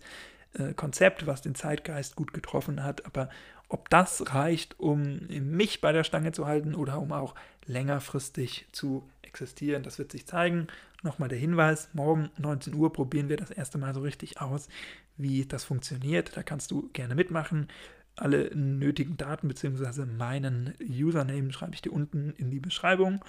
äh, 0.53 0.73
Konzept, 0.73 1.27
was 1.27 1.41
den 1.41 1.55
Zeitgeist 1.55 2.15
gut 2.15 2.33
getroffen 2.33 2.83
hat. 2.83 3.05
Aber 3.05 3.29
ob 3.69 3.89
das 3.89 4.33
reicht, 4.33 4.79
um 4.79 5.27
mich 5.27 5.81
bei 5.81 5.91
der 5.91 6.03
Stange 6.03 6.31
zu 6.31 6.45
halten 6.45 6.75
oder 6.75 7.01
um 7.01 7.11
auch 7.11 7.35
längerfristig 7.65 8.67
zu 8.71 9.07
existieren, 9.21 9.83
das 9.83 9.97
wird 9.97 10.11
sich 10.11 10.27
zeigen. 10.27 10.67
Nochmal 11.03 11.29
der 11.29 11.37
Hinweis, 11.37 11.89
morgen 11.93 12.29
19 12.37 12.73
Uhr 12.73 12.93
probieren 12.93 13.29
wir 13.29 13.37
das 13.37 13.51
erste 13.51 13.77
Mal 13.77 13.93
so 13.93 14.01
richtig 14.01 14.41
aus, 14.41 14.69
wie 15.17 15.45
das 15.45 15.63
funktioniert. 15.63 16.35
Da 16.35 16.43
kannst 16.43 16.71
du 16.71 16.89
gerne 16.93 17.15
mitmachen. 17.15 17.67
Alle 18.15 18.55
nötigen 18.55 19.17
Daten 19.17 19.47
bzw. 19.47 20.05
meinen 20.05 20.73
Username 20.79 21.51
schreibe 21.51 21.73
ich 21.73 21.81
dir 21.81 21.91
unten 21.91 22.33
in 22.37 22.49
die 22.49 22.59
Beschreibung. 22.59 23.23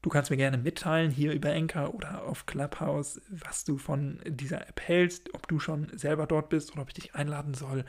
Du 0.00 0.10
kannst 0.10 0.30
mir 0.30 0.36
gerne 0.36 0.58
mitteilen, 0.58 1.10
hier 1.10 1.32
über 1.32 1.50
Enker 1.50 1.94
oder 1.94 2.24
auf 2.24 2.44
Clubhouse, 2.44 3.22
was 3.30 3.64
du 3.64 3.78
von 3.78 4.20
dieser 4.26 4.68
App 4.68 4.82
hältst, 4.82 5.34
ob 5.34 5.48
du 5.48 5.58
schon 5.58 5.88
selber 5.96 6.26
dort 6.26 6.50
bist 6.50 6.72
oder 6.72 6.82
ob 6.82 6.88
ich 6.88 6.94
dich 6.94 7.14
einladen 7.14 7.54
soll 7.54 7.84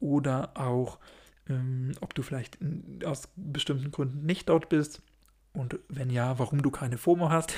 oder 0.00 0.56
auch, 0.56 0.98
ähm, 1.48 1.92
ob 2.00 2.14
du 2.14 2.22
vielleicht 2.22 2.58
aus 3.04 3.28
bestimmten 3.36 3.90
Gründen 3.90 4.26
nicht 4.26 4.48
dort 4.48 4.68
bist. 4.68 5.02
Und 5.52 5.78
wenn 5.88 6.10
ja, 6.10 6.38
warum 6.38 6.62
du 6.62 6.70
keine 6.70 6.96
FOMO 6.96 7.30
hast. 7.30 7.54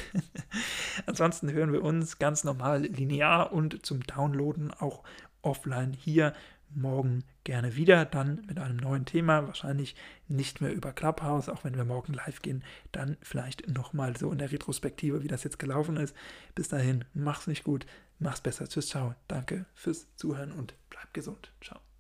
Ansonsten 1.07 1.53
hören 1.53 1.73
wir 1.73 1.83
uns 1.83 2.19
ganz 2.19 2.43
normal 2.43 2.83
linear 2.83 3.53
und 3.53 3.85
zum 3.85 4.03
Downloaden 4.03 4.73
auch 4.73 5.03
offline 5.43 5.93
hier 5.93 6.33
morgen 6.75 7.25
gerne 7.45 7.77
wieder, 7.77 8.05
dann 8.05 8.43
mit 8.47 8.59
einem 8.59 8.77
neuen 8.77 9.05
Thema, 9.05 9.47
wahrscheinlich 9.47 9.95
nicht 10.29 10.61
mehr 10.61 10.73
über 10.73 10.93
Clubhouse, 10.93 11.49
auch 11.49 11.65
wenn 11.65 11.77
wir 11.77 11.85
morgen 11.85 12.15
live 12.15 12.41
gehen, 12.41 12.65
dann 12.93 13.17
vielleicht 13.21 13.69
nochmal 13.69 14.17
so 14.17 14.31
in 14.33 14.39
der 14.39 14.53
Retrospektive, 14.53 15.23
wie 15.23 15.29
das 15.29 15.45
jetzt 15.45 15.59
gelaufen 15.59 15.97
ist. 15.97 16.15
Bis 16.55 16.69
dahin, 16.69 17.05
mach's 17.15 17.47
nicht 17.47 17.65
gut, 17.65 17.87
mach's 18.19 18.41
besser. 18.41 18.69
Tschüss, 18.69 18.89
ciao. 18.89 19.15
Danke 19.29 19.67
fürs 19.75 20.07
Zuhören 20.17 20.53
und 20.53 20.75
bleib 20.91 21.13
gesund. 21.13 21.53
Ciao. 21.61 21.92